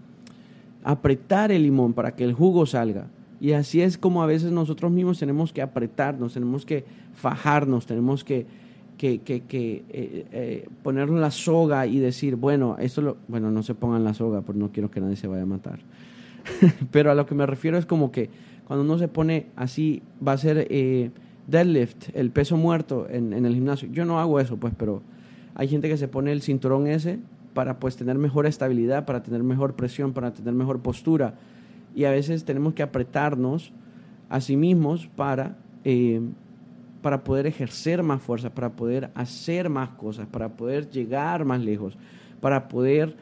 apretar 0.84 1.52
el 1.52 1.62
limón, 1.62 1.92
para 1.92 2.14
que 2.14 2.24
el 2.24 2.32
jugo 2.32 2.66
salga. 2.66 3.06
Y 3.40 3.52
así 3.52 3.80
es 3.80 3.96
como 3.96 4.22
a 4.22 4.26
veces 4.26 4.52
nosotros 4.52 4.92
mismos 4.92 5.18
tenemos 5.18 5.52
que 5.52 5.62
apretarnos, 5.62 6.34
tenemos 6.34 6.66
que 6.66 6.84
fajarnos, 7.14 7.86
tenemos 7.86 8.22
que, 8.22 8.46
que, 8.98 9.22
eh, 9.26 9.82
eh, 9.88 10.68
poner 10.82 11.08
la 11.08 11.30
soga 11.30 11.86
y 11.86 11.98
decir, 11.98 12.36
bueno, 12.36 12.76
esto 12.78 13.00
lo, 13.00 13.16
bueno, 13.28 13.50
no 13.50 13.62
se 13.62 13.74
pongan 13.74 14.04
la 14.04 14.12
soga, 14.12 14.42
porque 14.42 14.60
no 14.60 14.70
quiero 14.72 14.90
que 14.90 15.00
nadie 15.00 15.16
se 15.16 15.26
vaya 15.26 15.42
a 15.42 15.46
matar. 15.46 15.80
Pero 16.90 17.10
a 17.10 17.14
lo 17.14 17.24
que 17.24 17.34
me 17.34 17.46
refiero 17.46 17.78
es 17.78 17.86
como 17.86 18.12
que 18.12 18.28
cuando 18.70 18.84
uno 18.84 18.98
se 18.98 19.08
pone 19.08 19.46
así, 19.56 20.00
va 20.24 20.30
a 20.30 20.38
ser 20.38 20.68
eh, 20.70 21.10
deadlift, 21.48 22.14
el 22.14 22.30
peso 22.30 22.56
muerto 22.56 23.08
en, 23.10 23.32
el 23.32 23.52
gimnasio. 23.52 23.88
Yo 23.90 24.04
no 24.04 24.20
hago 24.20 24.38
eso, 24.38 24.58
pues, 24.58 24.72
pero 24.78 25.02
hay 25.56 25.66
gente 25.66 25.88
que 25.88 25.96
se 25.96 26.06
pone 26.06 26.30
el 26.30 26.40
cinturón 26.40 26.86
ese 26.86 27.18
para 27.52 27.80
pues 27.80 27.96
tener 27.96 28.16
mejor 28.16 28.46
estabilidad, 28.46 29.06
para 29.06 29.24
tener 29.24 29.42
mejor 29.42 29.74
presión, 29.74 30.12
para 30.12 30.32
tener 30.32 30.54
mejor 30.54 30.78
postura. 30.78 31.34
Y 31.96 32.04
a 32.04 32.12
veces 32.12 32.44
tenemos 32.44 32.72
que 32.72 32.84
apretarnos 32.84 33.72
a 34.28 34.40
sí 34.40 34.56
mismos 34.56 35.08
para, 35.16 35.56
eh, 35.82 36.20
para 37.02 37.24
poder 37.24 37.48
ejercer 37.48 38.04
más 38.04 38.22
fuerza, 38.22 38.50
para 38.50 38.70
poder 38.70 39.10
hacer 39.16 39.68
más 39.68 39.88
cosas, 39.88 40.28
para 40.28 40.48
poder 40.48 40.88
llegar 40.88 41.44
más 41.44 41.60
lejos, 41.60 41.98
para 42.40 42.68
poder 42.68 43.16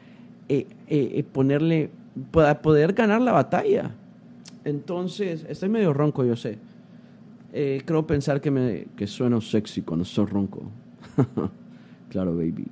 eh, 0.47 1.25
ponerle, 1.33 1.89
para 2.29 2.61
poder 2.61 2.93
ganar 2.93 3.23
la 3.23 3.31
batalla. 3.31 3.95
Entonces, 4.65 5.45
estoy 5.47 5.69
medio 5.69 5.93
ronco, 5.93 6.25
yo 6.25 6.35
sé. 6.35 6.57
Eh, 7.51 7.81
creo 7.85 8.05
pensar 8.05 8.41
que, 8.41 8.51
me, 8.51 8.87
que 8.95 9.07
sueno 9.07 9.41
sexy 9.41 9.81
cuando 9.81 10.05
soy 10.05 10.25
ronco. 10.25 10.63
claro, 12.09 12.35
baby. 12.35 12.67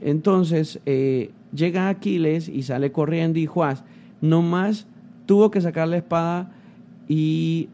Entonces, 0.00 0.80
eh, 0.86 1.30
llega 1.52 1.88
Aquiles 1.88 2.48
y 2.48 2.62
sale 2.62 2.92
corriendo 2.92 3.38
y 3.38 3.46
Juaz 3.46 3.82
nomás 4.20 4.86
tuvo 5.26 5.50
que 5.50 5.60
sacar 5.60 5.88
la 5.88 5.96
espada 5.96 6.52
y 7.08 7.68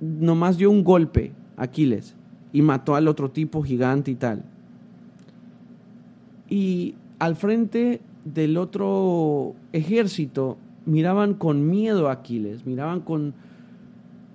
nomás 0.00 0.56
dio 0.56 0.70
un 0.70 0.84
golpe 0.84 1.32
Aquiles 1.56 2.14
y 2.52 2.62
mató 2.62 2.94
al 2.94 3.08
otro 3.08 3.30
tipo 3.30 3.62
gigante 3.62 4.10
y 4.10 4.14
tal. 4.14 4.44
Y 6.48 6.94
al 7.18 7.36
frente 7.36 8.00
del 8.24 8.56
otro 8.56 9.54
ejército 9.72 10.56
miraban 10.90 11.34
con 11.34 11.68
miedo 11.68 12.08
a 12.08 12.12
Aquiles, 12.12 12.66
miraban 12.66 13.00
con, 13.00 13.32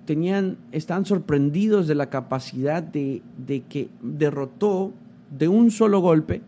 tenían, 0.06 0.56
estaban 0.72 1.04
sorprendidos 1.04 1.86
de 1.86 1.94
la 1.94 2.08
capacidad 2.08 2.82
de, 2.82 3.22
de 3.46 3.60
que 3.60 3.88
derrotó 4.02 4.92
de 5.36 5.48
un 5.48 5.70
solo 5.70 6.00
golpe 6.00 6.40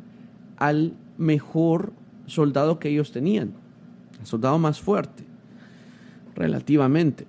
al 0.57 0.95
mejor 1.19 1.93
soldado 2.27 2.79
que 2.79 2.89
ellos 2.89 3.13
tenían, 3.13 3.53
el 4.19 4.27
soldado 4.27 4.59
más 4.59 4.81
fuerte, 4.81 5.25
relativamente. 6.35 7.27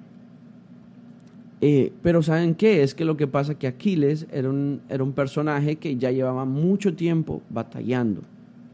Eh, 1.61 1.91
pero 2.01 2.23
¿saben 2.23 2.55
qué? 2.55 2.83
Es 2.83 2.95
que 2.95 3.03
lo 3.03 3.17
que 3.17 3.27
pasa 3.27 3.51
es 3.51 3.57
que 3.57 3.67
Aquiles 3.67 4.25
era 4.31 4.49
un, 4.49 4.81
era 4.87 5.03
un 5.03 5.11
personaje 5.11 5.75
que 5.75 5.97
ya 5.97 6.11
llevaba 6.11 6.45
mucho 6.45 6.95
tiempo 6.95 7.41
batallando. 7.49 8.21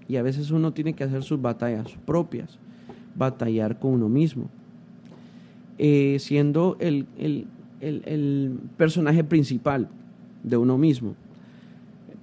Y 0.08 0.18
a 0.18 0.22
veces 0.22 0.52
uno 0.52 0.72
tiene 0.72 0.94
que 0.94 1.04
hacer 1.04 1.24
sus 1.24 1.42
batallas 1.42 1.88
propias 2.06 2.60
batallar 3.16 3.80
con 3.80 3.94
uno 3.94 4.10
mismo. 4.10 4.50
eh, 5.78 6.18
siendo 6.20 6.78
el, 6.80 7.06
el, 7.18 7.48
el, 7.82 8.60
personaje 8.78 9.26
principal 9.26 9.90
de 10.44 10.56
uno 10.56 10.78
mismo. 10.78 11.16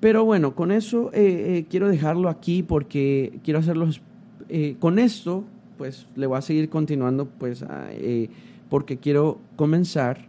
Pero 0.01 0.25
bueno, 0.25 0.55
con 0.55 0.73
eso 0.73 1.11
eh, 1.13 1.59
eh, 1.59 1.67
quiero 1.69 1.89
dejarlo 1.89 2.31
aquí 2.31 2.63
porque 2.63 3.39
quiero 3.45 3.59
hacerlo 3.59 3.91
con 4.81 4.99
esto, 4.99 5.45
pues 5.79 6.07
le 6.15 6.27
voy 6.27 6.37
a 6.37 6.43
seguir 6.43 6.69
continuando, 6.69 7.27
pues 7.27 7.65
porque 8.69 8.99
quiero 8.99 9.39
comenzar 9.57 10.29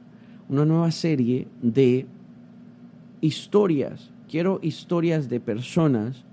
una 0.49 0.65
nueva 0.65 0.91
serie 0.91 1.47
de 1.61 2.05
historias. 3.21 4.11
Quiero 4.29 4.59
historias 4.61 5.29
de 5.29 5.39
personas 5.39 6.23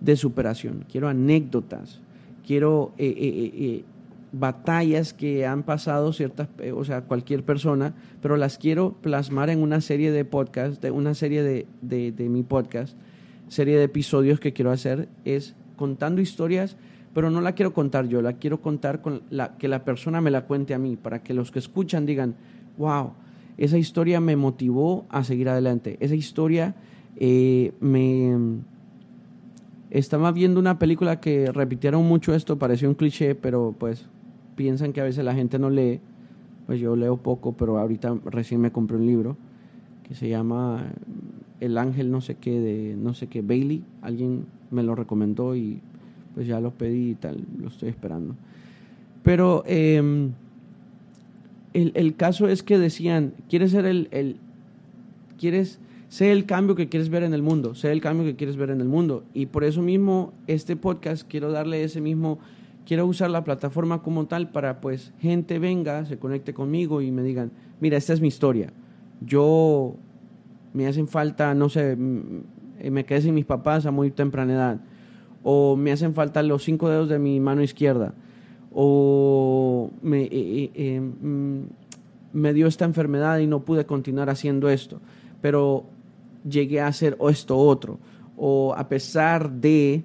de 0.00 0.16
superación. 0.16 0.84
Quiero 0.90 1.08
anécdotas. 1.08 2.00
Quiero 2.48 2.94
batallas 4.32 5.12
que 5.12 5.46
han 5.46 5.62
pasado 5.62 6.12
ciertas, 6.12 6.48
eh, 6.58 6.72
o 6.72 6.84
sea, 6.84 7.02
cualquier 7.02 7.44
persona, 7.44 7.94
pero 8.20 8.36
las 8.36 8.58
quiero 8.58 8.92
plasmar 9.00 9.50
en 9.50 9.62
una 9.62 9.80
serie 9.80 10.10
de 10.10 10.24
podcast, 10.24 10.82
de 10.82 10.90
una 10.90 11.14
serie 11.14 11.42
de, 11.42 11.66
de, 11.82 12.28
mi 12.28 12.42
podcast, 12.42 12.96
serie 13.48 13.76
de 13.76 13.84
episodios 13.84 14.40
que 14.40 14.52
quiero 14.52 14.70
hacer, 14.70 15.08
es 15.24 15.54
contando 15.76 16.20
historias, 16.20 16.76
pero 17.14 17.30
no 17.30 17.40
la 17.40 17.52
quiero 17.52 17.72
contar 17.72 18.06
yo, 18.08 18.20
la 18.20 18.34
quiero 18.34 18.60
contar 18.60 19.00
con 19.00 19.22
la 19.30 19.56
que 19.56 19.68
la 19.68 19.84
persona 19.84 20.20
me 20.20 20.30
la 20.30 20.44
cuente 20.44 20.74
a 20.74 20.78
mí, 20.78 20.96
para 20.96 21.22
que 21.22 21.34
los 21.34 21.50
que 21.50 21.58
escuchan 21.58 22.06
digan, 22.06 22.34
wow, 22.76 23.12
esa 23.56 23.78
historia 23.78 24.20
me 24.20 24.36
motivó 24.36 25.06
a 25.08 25.24
seguir 25.24 25.48
adelante, 25.48 25.96
esa 26.00 26.14
historia 26.14 26.74
eh, 27.16 27.72
me 27.80 28.36
estaba 29.90 30.32
viendo 30.32 30.60
una 30.60 30.78
película 30.78 31.20
que 31.20 31.50
repitieron 31.52 32.04
mucho 32.06 32.34
esto, 32.34 32.58
pareció 32.58 32.88
un 32.88 32.94
cliché, 32.94 33.34
pero 33.34 33.74
pues 33.78 34.06
piensan 34.56 34.92
que 34.92 35.00
a 35.00 35.04
veces 35.04 35.24
la 35.24 35.34
gente 35.34 35.58
no 35.58 35.70
lee, 35.70 36.00
pues 36.66 36.80
yo 36.80 36.96
leo 36.96 37.16
poco, 37.16 37.52
pero 37.52 37.78
ahorita 37.78 38.16
recién 38.24 38.60
me 38.60 38.72
compré 38.72 38.96
un 38.96 39.06
libro 39.06 39.36
que 40.06 40.14
se 40.14 40.28
llama 40.28 40.86
El 41.60 41.78
ángel 41.78 42.10
no 42.10 42.20
sé 42.20 42.34
qué 42.34 42.60
de 42.60 42.96
no 42.96 43.14
sé 43.14 43.28
qué 43.28 43.42
Bailey, 43.42 43.84
alguien 44.02 44.46
me 44.70 44.82
lo 44.82 44.94
recomendó 44.94 45.56
y 45.56 45.80
pues 46.34 46.46
ya 46.46 46.60
lo 46.60 46.70
pedí 46.70 47.10
y 47.10 47.14
tal, 47.14 47.44
lo 47.60 47.68
estoy 47.68 47.88
esperando. 47.88 48.34
Pero 49.22 49.64
em, 49.66 50.32
el, 51.72 52.14
caso 52.14 52.48
es 52.48 52.62
que 52.62 52.78
decían, 52.78 53.32
quieres 53.48 53.72
ser 53.72 53.86
el, 53.86 54.08
el 54.10 54.36
quieres 55.38 55.78
ser 56.08 56.30
el 56.30 56.46
cambio 56.46 56.74
que 56.74 56.88
quieres 56.88 57.08
ver 57.08 57.22
en 57.22 57.34
el 57.34 57.42
mundo, 57.42 57.74
sé 57.74 57.92
el 57.92 58.00
cambio 58.00 58.24
que 58.24 58.36
quieres 58.36 58.56
ver 58.56 58.70
en 58.70 58.80
el 58.80 58.88
mundo. 58.88 59.24
Y 59.34 59.46
por 59.46 59.64
eso 59.64 59.82
mismo 59.82 60.32
este 60.46 60.76
podcast 60.76 61.28
quiero 61.28 61.52
darle 61.52 61.84
ese 61.84 62.00
mismo 62.00 62.38
quiero 62.88 63.04
usar 63.04 63.28
la 63.28 63.44
plataforma 63.44 64.00
como 64.02 64.24
tal 64.26 64.48
para 64.48 64.80
pues 64.80 65.12
gente 65.20 65.58
venga, 65.58 66.06
se 66.06 66.18
conecte 66.18 66.54
conmigo 66.54 67.02
y 67.02 67.10
me 67.10 67.22
digan, 67.22 67.50
mira, 67.80 67.98
esta 67.98 68.14
es 68.14 68.22
mi 68.22 68.28
historia. 68.28 68.72
Yo 69.20 69.94
me 70.72 70.86
hacen 70.86 71.06
falta, 71.06 71.52
no 71.52 71.68
sé, 71.68 71.98
eh, 72.78 72.90
me 72.90 73.04
quedé 73.04 73.20
sin 73.20 73.34
mis 73.34 73.44
papás 73.44 73.84
a 73.84 73.90
muy 73.90 74.10
temprana 74.10 74.54
edad. 74.54 74.80
O 75.42 75.76
me 75.76 75.92
hacen 75.92 76.14
falta 76.14 76.42
los 76.42 76.64
cinco 76.64 76.88
dedos 76.88 77.10
de 77.10 77.18
mi 77.18 77.38
mano 77.40 77.62
izquierda. 77.62 78.14
O 78.72 79.90
me, 80.00 80.22
eh, 80.22 80.70
eh, 80.74 81.00
mm, 81.00 81.60
me 82.32 82.54
dio 82.54 82.66
esta 82.68 82.86
enfermedad 82.86 83.38
y 83.38 83.46
no 83.46 83.66
pude 83.66 83.84
continuar 83.84 84.30
haciendo 84.30 84.70
esto. 84.70 84.98
Pero 85.42 85.84
llegué 86.48 86.80
a 86.80 86.88
hacer 86.88 87.16
esto 87.28 87.56
otro. 87.56 87.98
O 88.36 88.74
a 88.76 88.88
pesar 88.88 89.50
de 89.50 90.02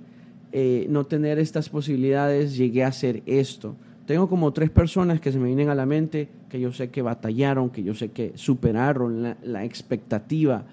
eh, 0.52 0.86
no 0.90 1.06
tener 1.06 1.40
estas 1.40 1.70
posibilidades, 1.70 2.56
llegué 2.56 2.84
a 2.84 2.88
hacer 2.88 3.24
esto. 3.26 3.76
Tengo 4.06 4.28
como 4.28 4.52
tres 4.52 4.70
personas 4.70 5.22
que 5.22 5.32
se 5.32 5.40
me 5.40 5.48
vienen 5.48 5.70
a 5.70 5.76
la 5.76 5.86
mente, 5.86 6.28
que 6.50 6.60
yo 6.60 6.72
sé 6.74 6.90
que 6.90 7.02
batallaron, 7.02 7.70
que 7.70 7.84
yo 7.84 7.94
sé 7.94 8.10
que 8.10 8.34
superaron 8.36 9.36
la, 9.42 9.64
expectativa, 9.64 10.66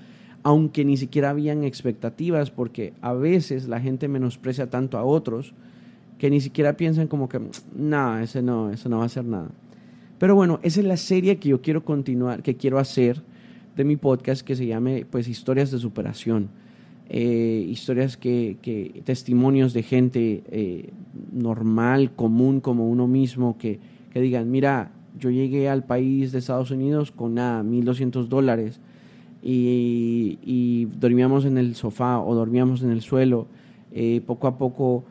aunque 0.42 0.84
ni 0.84 0.96
siquiera 0.96 1.30
habían 1.30 1.62
expectativas, 1.62 2.50
porque 2.50 2.92
a 3.00 3.12
veces 3.12 3.68
la 3.68 3.80
gente 3.80 4.08
menosprecia 4.08 4.68
tanto 4.68 4.98
a 4.98 5.04
otros 5.04 5.54
que 6.18 6.28
ni 6.28 6.40
siquiera 6.40 6.76
piensan 6.76 7.06
como 7.06 7.28
que, 7.28 7.40
no, 7.74 8.18
ese 8.18 8.42
no, 8.42 8.70
eso 8.70 8.88
no 8.88 8.98
va 8.98 9.04
a 9.04 9.08
ser 9.08 9.24
nada. 9.24 9.50
Pero 10.18 10.34
bueno, 10.34 10.58
esa 10.62 10.80
es 10.80 10.86
la 10.86 10.98
serie 10.98 11.38
que 11.38 11.48
yo 11.48 11.62
quiero 11.62 11.84
continuar, 11.84 12.42
que 12.42 12.56
quiero 12.56 12.78
hacer 12.78 13.22
de 13.76 13.84
mi 13.84 13.96
podcast 13.96 14.42
que 14.42 14.56
se 14.56 14.66
llame 14.66 15.06
pues 15.10 15.28
Historias 15.28 15.70
de 15.70 15.78
Superación. 15.78 16.48
Eh, 17.12 17.66
historias 17.68 18.16
que, 18.16 19.02
testimonios 19.04 19.72
de 19.72 19.82
gente 19.82 20.44
eh, 20.50 20.90
normal, 21.32 22.12
común 22.14 22.60
como 22.60 22.88
uno 22.88 23.08
mismo, 23.08 23.58
que, 23.58 23.80
digan, 24.14 24.50
mira, 24.50 24.92
yo 25.18 25.30
llegué 25.30 25.68
al 25.68 25.84
país 25.84 26.30
de 26.30 26.38
Estados 26.38 26.70
Unidos 26.70 27.10
con 27.10 27.34
nada, 27.34 27.64
1.200 27.64 28.28
dólares 28.28 28.80
y, 29.42 30.86
dormíamos 31.00 31.44
en 31.46 31.58
el 31.58 31.74
sofá 31.74 32.20
o 32.20 32.34
dormíamos 32.34 32.82
en 32.82 32.90
el 32.90 33.00
suelo. 33.00 33.48
Eh, 33.92 34.20
poco 34.24 34.46
a 34.46 34.56
poco 34.56 35.04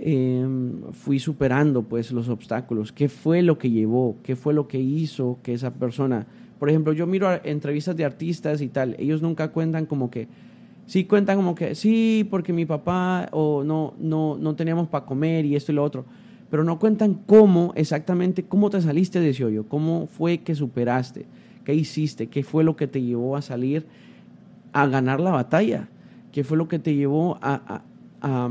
em, 0.00 0.92
fui 0.92 1.18
superando 1.18 1.82
pues 1.82 2.12
los 2.12 2.28
obstáculos. 2.28 2.92
¿Qué 2.92 3.08
fue 3.08 3.42
lo 3.42 3.58
que 3.58 3.70
llevó? 3.70 4.16
¿Qué 4.22 4.36
fue 4.36 4.54
lo 4.54 4.68
que 4.68 4.80
hizo 4.80 5.38
que 5.42 5.54
esa 5.54 5.72
persona... 5.74 6.26
Por 6.58 6.70
ejemplo, 6.70 6.92
yo 6.92 7.06
miro 7.06 7.28
entrevistas 7.44 7.96
de 7.96 8.04
artistas 8.04 8.62
y 8.62 8.68
tal, 8.68 8.96
ellos 8.98 9.20
nunca 9.20 9.48
cuentan 9.48 9.84
como 9.84 10.10
que 10.10 10.26
sí 10.86 11.04
cuentan 11.04 11.36
como 11.36 11.54
que 11.54 11.74
sí, 11.74 12.26
porque 12.30 12.52
mi 12.52 12.64
papá 12.64 13.28
o 13.32 13.64
no, 13.64 13.94
no, 13.98 14.38
no 14.40 14.54
teníamos 14.54 14.88
para 14.88 15.04
comer 15.04 15.44
y 15.44 15.56
esto 15.56 15.72
y 15.72 15.74
lo 15.74 15.84
otro, 15.84 16.04
pero 16.50 16.64
no 16.64 16.78
cuentan 16.78 17.14
cómo 17.26 17.72
exactamente, 17.74 18.44
cómo 18.44 18.70
te 18.70 18.80
saliste 18.80 19.20
de 19.20 19.30
ese 19.30 19.44
hoyo, 19.44 19.64
cómo 19.68 20.06
fue 20.06 20.38
que 20.38 20.54
superaste, 20.54 21.26
qué 21.64 21.74
hiciste, 21.74 22.28
qué 22.28 22.42
fue 22.42 22.64
lo 22.64 22.76
que 22.76 22.86
te 22.86 23.02
llevó 23.02 23.36
a 23.36 23.42
salir 23.42 23.86
a 24.72 24.86
ganar 24.86 25.20
la 25.20 25.32
batalla, 25.32 25.88
qué 26.32 26.44
fue 26.44 26.56
lo 26.56 26.68
que 26.68 26.78
te 26.78 26.94
llevó 26.94 27.38
a, 27.42 27.82
a, 28.20 28.48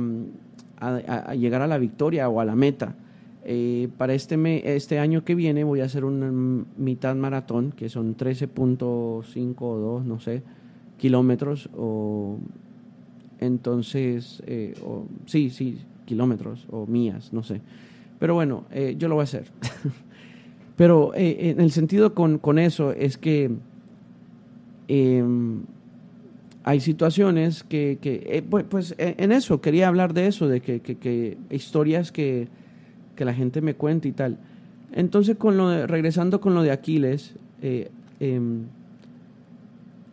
llegar 1.37 1.61
a 1.61 1.67
la 1.67 1.77
victoria 1.77 2.29
o 2.29 2.39
a 2.39 2.45
la 2.45 2.55
meta. 2.55 2.95
Eh, 3.47 3.89
para 3.99 4.15
este, 4.15 4.75
este 4.75 4.97
año 4.97 5.23
que 5.23 5.35
viene 5.35 5.63
voy 5.63 5.81
a 5.81 5.85
hacer 5.85 6.03
una 6.03 6.31
mitad 6.77 7.15
maratón, 7.15 7.73
que 7.73 7.89
son 7.89 8.17
13.5 8.17 9.55
o 9.59 9.77
2, 9.77 10.05
no 10.05 10.19
sé, 10.19 10.41
kilómetros 10.97 11.69
o 11.77 12.39
entonces, 13.39 14.41
eh, 14.47 14.73
o, 14.83 15.05
sí, 15.27 15.51
sí, 15.51 15.77
kilómetros 16.05 16.65
o 16.71 16.87
mías, 16.87 17.33
no 17.33 17.43
sé. 17.43 17.61
Pero 18.17 18.33
bueno, 18.33 18.63
eh, 18.71 18.95
yo 18.97 19.07
lo 19.07 19.15
voy 19.15 19.21
a 19.21 19.25
hacer. 19.25 19.45
Pero 20.75 21.11
en 21.13 21.61
el 21.61 21.71
sentido 21.71 22.15
con, 22.15 22.39
con 22.39 22.57
eso 22.57 22.91
es 22.91 23.17
que 23.17 23.51
em, 24.87 25.61
hay 26.67 26.79
situaciones 26.79 27.63
que, 27.63 27.99
que 28.01 28.43
pues, 28.49 28.65
pues 28.67 28.95
en 28.97 29.31
eso, 29.31 29.61
quería 29.61 29.87
hablar 29.87 30.15
de 30.15 30.25
eso, 30.25 30.47
de 30.47 30.61
que, 30.61 31.37
historias 31.51 32.11
que, 32.11 32.47
la 33.17 33.35
gente 33.35 33.61
me 33.61 33.75
cuenta 33.75 34.07
y 34.07 34.11
tal. 34.11 34.39
Entonces, 34.91 35.37
regresando 35.85 36.41
con 36.41 36.55
lo 36.55 36.63
de 36.63 36.71
Aquiles, 36.71 37.35
eh, 37.61 37.91
em, 38.19 38.63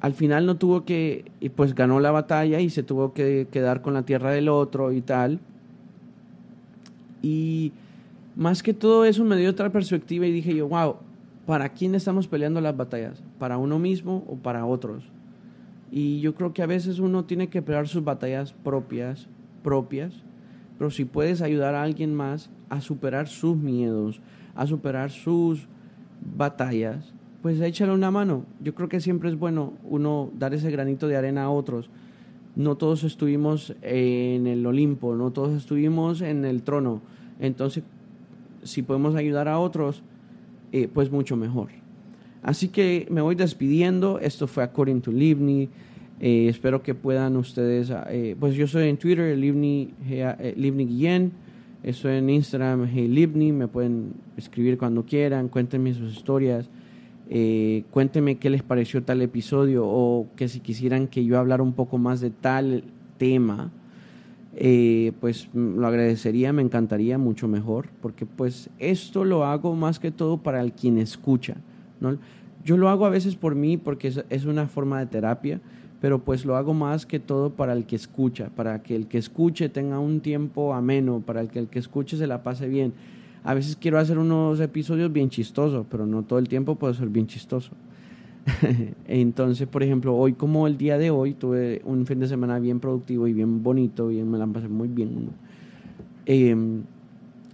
al 0.03 0.13
final 0.13 0.45
no 0.45 0.57
tuvo 0.59 0.85
que, 0.85 1.25
y 1.41 1.49
pues 1.49 1.75
ganó 1.75 2.01
la 2.01 2.11
batalla 2.11 2.61
y 2.61 2.69
se 2.69 2.83
tuvo 2.83 3.15
que 3.15 3.49
quedar 3.51 3.81
con 3.81 3.95
la 3.95 4.03
tierra 4.03 4.31
del 4.31 4.51
otro 4.51 4.93
y 4.93 5.01
tal. 5.01 5.41
Y 7.23 7.73
más 8.37 8.63
que 8.63 8.75
todo 8.75 9.07
eso 9.07 9.25
me 9.25 9.39
dio 9.39 9.49
otra 9.49 9.73
perspectiva 9.73 10.27
y 10.27 10.33
dije 10.33 10.55
yo, 10.55 10.69
wow, 10.69 10.97
¿para 11.47 11.71
quién 11.71 11.95
estamos 11.95 12.29
peleando 12.29 12.61
las 12.61 12.77
batallas? 12.77 13.23
¿Para 13.39 13.57
uno 13.57 13.79
mismo 13.79 14.23
o 14.29 14.37
para 14.37 14.67
otros? 14.67 15.11
Y 15.95 16.21
yo 16.21 16.35
creo 16.35 16.55
que 16.55 16.63
a 16.63 16.67
veces 16.67 16.99
uno 16.99 17.27
tiene 17.27 17.49
que 17.49 17.61
pelear 17.61 17.87
sus 17.87 18.03
batallas 18.03 18.55
propias, 18.65 19.29
propias, 19.63 20.15
pero 20.79 20.91
si 20.91 21.05
puedes 21.05 21.43
ayudar 21.43 21.75
a 21.75 21.83
alguien 21.83 22.15
más 22.15 22.49
a 22.71 22.81
superar 22.81 23.29
sus 23.29 23.59
miedos, 23.59 24.23
a 24.55 24.67
superar 24.67 25.11
sus 25.11 25.69
batallas, 26.35 27.13
pues 27.43 27.61
échale 27.61 27.93
una 27.93 28.11
mano. 28.11 28.47
Yo 28.63 28.75
creo 28.75 28.89
que 28.89 29.01
siempre 29.01 29.29
es 29.29 29.39
bueno 29.39 29.75
uno 29.85 30.31
dar 30.39 30.55
ese 30.55 30.71
granito 30.71 31.09
de 31.09 31.17
arena 31.17 31.45
a 31.45 31.51
otros. 31.51 31.91
No 32.57 32.77
todos 32.77 33.05
estuvimos 33.05 33.75
en 33.83 34.47
el 34.47 34.65
Olimpo, 34.65 35.15
no 35.15 35.31
todos 35.31 35.53
estuvimos 35.53 36.23
en 36.23 36.47
el 36.47 36.63
trono. 36.63 37.03
Entonces, 37.39 37.85
si 38.63 38.83
podemos 38.83 39.15
ayudar 39.15 39.47
a 39.47 39.59
otros, 39.59 40.03
eh, 40.73 40.89
pues 40.93 41.11
mucho 41.11 41.37
mejor. 41.37 41.82
Así 42.43 42.69
que 42.69 43.07
me 43.11 43.21
voy 43.21 43.35
despidiendo. 43.35 44.19
Esto 44.19 44.47
fue 44.47 44.63
According 44.65 45.01
to 45.01 45.13
Livni. 45.13 45.69
Eh, 46.21 46.49
espero 46.49 46.83
que 46.83 46.95
puedan 46.95 47.37
ustedes, 47.37 47.93
eh, 48.09 48.37
pues 48.39 48.55
yo 48.55 48.67
soy 48.67 48.89
en 48.89 48.97
Twitter, 48.97 49.37
Livni, 49.37 49.93
Livni 50.57 50.87
Guillén. 50.87 51.33
Estoy 51.83 52.17
en 52.17 52.31
Instagram, 52.31 52.89
Hey 52.93 53.09
Livni. 53.09 53.53
Me 53.53 53.69
pueden 53.69 54.13
escribir 54.37 54.79
cuando 54.79 55.05
quieran, 55.05 55.49
cuéntenme 55.49 55.95
sus 55.95 56.13
historias. 56.13 56.69
Eh, 57.35 57.85
cuéntenme 57.91 58.37
qué 58.37 58.51
les 58.51 58.63
pareció 58.63 59.03
tal 59.03 59.23
episodio 59.23 59.87
o 59.87 60.27
que 60.37 60.49
si 60.49 60.61
quisieran 60.61 61.07
que 61.09 61.25
yo 61.25 61.39
hablara 61.39 61.63
un 61.63 61.73
poco 61.73 61.97
más 61.97 62.21
de 62.21 62.29
tal 62.29 62.85
tema, 63.17 63.71
eh, 64.55 65.13
pues 65.19 65.49
lo 65.55 65.87
agradecería, 65.87 66.53
me 66.53 66.61
encantaría 66.61 67.17
mucho 67.17 67.49
mejor, 67.49 67.89
porque 68.03 68.27
pues 68.27 68.69
esto 68.79 69.25
lo 69.25 69.47
hago 69.47 69.75
más 69.75 69.99
que 69.99 70.11
todo 70.11 70.43
para 70.43 70.61
el 70.61 70.73
quien 70.75 70.99
escucha, 70.99 71.57
Yo 72.65 72.77
lo 72.77 72.89
hago 72.89 73.07
a 73.07 73.11
veces 73.11 73.37
por 73.37 73.55
mí 73.55 73.77
porque 73.77 74.09
es, 74.09 74.25
es 74.31 74.45
una 74.45 74.69
forma 74.69 75.01
de 75.01 75.07
terapia, 75.07 75.61
pero 76.01 76.19
pues 76.19 76.45
lo 76.45 76.57
hago 76.57 76.75
más 76.75 77.07
que 77.07 77.21
todo 77.21 77.51
para 77.51 77.73
el 77.73 77.87
que 77.87 77.97
escucha, 77.97 78.51
para 78.57 78.83
que 78.83 78.97
el 78.97 79.07
que 79.07 79.19
escuche 79.19 79.69
tenga 79.69 79.99
un 79.99 80.21
tiempo 80.21 80.75
ameno, 80.75 81.23
para 81.25 81.47
que 81.47 81.59
el 81.59 81.69
que 81.69 81.79
escuche 81.79 82.17
se 82.17 82.27
la 82.27 82.43
pase 82.43 82.69
bien. 82.69 82.93
A 83.45 83.55
veces 83.55 83.77
quiero 83.77 83.99
hacer 83.99 84.19
unos 84.19 84.61
episodios 84.61 85.13
bien 85.13 85.29
chistosos, 85.29 85.87
pero 85.91 86.07
no 86.07 86.23
todo 86.23 86.39
el 86.39 86.49
tiempo 86.49 86.77
puedo 86.77 86.95
ser 86.95 87.09
bien 87.09 87.27
chistoso. 87.27 87.73
Entonces, 89.07 89.67
por 89.69 89.83
ejemplo, 89.83 90.15
hoy 90.17 90.33
como 90.33 90.67
el 90.67 90.77
día 90.77 90.99
de 90.99 91.11
hoy, 91.11 91.35
tuve 91.35 91.83
un 91.85 92.07
fin 92.07 92.21
de 92.21 92.29
semana 92.29 92.59
bien 92.59 92.81
productivo 92.81 93.27
y 93.27 93.33
bien 93.33 93.63
bonito, 93.63 94.11
y 94.11 94.23
me 94.23 94.39
la 94.39 94.47
pasé 94.47 94.69
muy 94.69 94.89
bien. 94.89 95.31
Em, 96.27 96.83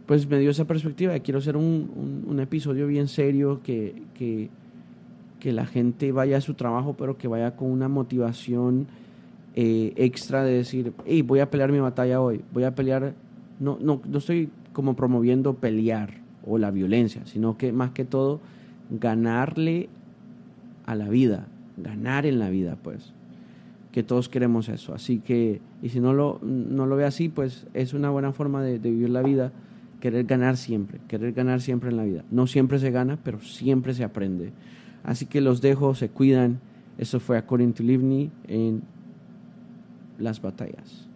pues 0.09 0.27
me 0.27 0.41
dio 0.41 0.51
esa 0.51 0.65
perspectiva 0.65 1.17
quiero 1.21 1.39
hacer 1.39 1.57
un, 1.57 2.25
un, 2.27 2.41
episodio 2.41 2.89
bien 2.89 3.07
serio 3.07 3.61
que, 3.63 4.03
que, 4.15 4.49
que, 5.39 5.53
la 5.53 5.67
gente 5.67 6.11
vaya 6.11 6.39
a 6.39 6.41
su 6.41 6.55
trabajo, 6.55 6.95
pero 6.99 7.17
que 7.19 7.29
vaya 7.29 7.55
con 7.55 7.71
una 7.71 7.89
motivación 7.89 8.89
eh, 9.55 9.93
extra 9.97 10.43
de 10.43 10.53
decir, 10.53 10.93
hey, 11.05 11.23
voy 11.23 11.41
a 11.41 11.51
pelear 11.51 11.71
mi 11.71 11.79
batalla 11.79 12.21
hoy, 12.21 12.41
voy 12.53 12.65
a 12.65 12.75
pelear, 12.75 13.15
no, 13.61 13.79
no, 13.81 14.01
no 14.05 14.19
estoy 14.19 14.49
como 14.73 14.97
promoviendo 14.97 15.55
pelear 15.55 16.15
o 16.47 16.57
la 16.59 16.71
violencia, 16.71 17.27
sino 17.27 17.59
que 17.59 17.73
más 17.73 17.91
que 17.91 18.05
todo 18.05 18.41
ganarle 18.91 19.89
a 20.87 20.95
la 20.95 21.09
vida, 21.09 21.47
ganar 21.77 22.25
en 22.25 22.39
la 22.39 22.49
vida, 22.49 22.79
pues. 22.83 23.13
Que 23.93 24.03
todos 24.03 24.29
queremos 24.29 24.69
eso. 24.69 24.95
Así 24.95 25.19
que, 25.19 25.61
y 25.83 25.89
si 25.91 26.01
no 26.01 26.13
lo, 26.13 26.39
no 26.43 26.87
lo 26.87 26.97
ve 26.97 27.05
así, 27.05 27.29
pues 27.29 27.67
es 27.75 27.95
una 27.95 28.11
buena 28.11 28.33
forma 28.33 28.63
de, 28.63 28.79
vivir 28.79 29.11
la 29.11 29.23
vida, 29.23 29.53
querer 30.01 30.25
ganar 30.25 30.57
siempre, 30.57 31.01
querer 31.09 31.33
ganar 31.33 31.61
siempre 31.61 31.91
en 31.91 31.97
la 31.97 32.05
vida. 32.05 32.25
No 32.31 32.47
siempre 32.47 32.79
se 32.79 32.91
gana, 32.91 33.19
pero 33.23 33.41
siempre 33.41 33.95
se 33.95 34.05
aprende. 34.05 34.53
Así 35.03 35.27
que 35.27 35.41
los 35.41 35.61
dejo, 35.61 35.95
se 35.95 36.09
cuidan. 36.09 36.61
Eso 36.99 37.21
fue 37.21 37.39
According 37.39 37.73
to 37.75 37.83
Livni 37.83 38.31
en 38.47 38.83
las 40.19 40.43
batallas. 40.43 41.08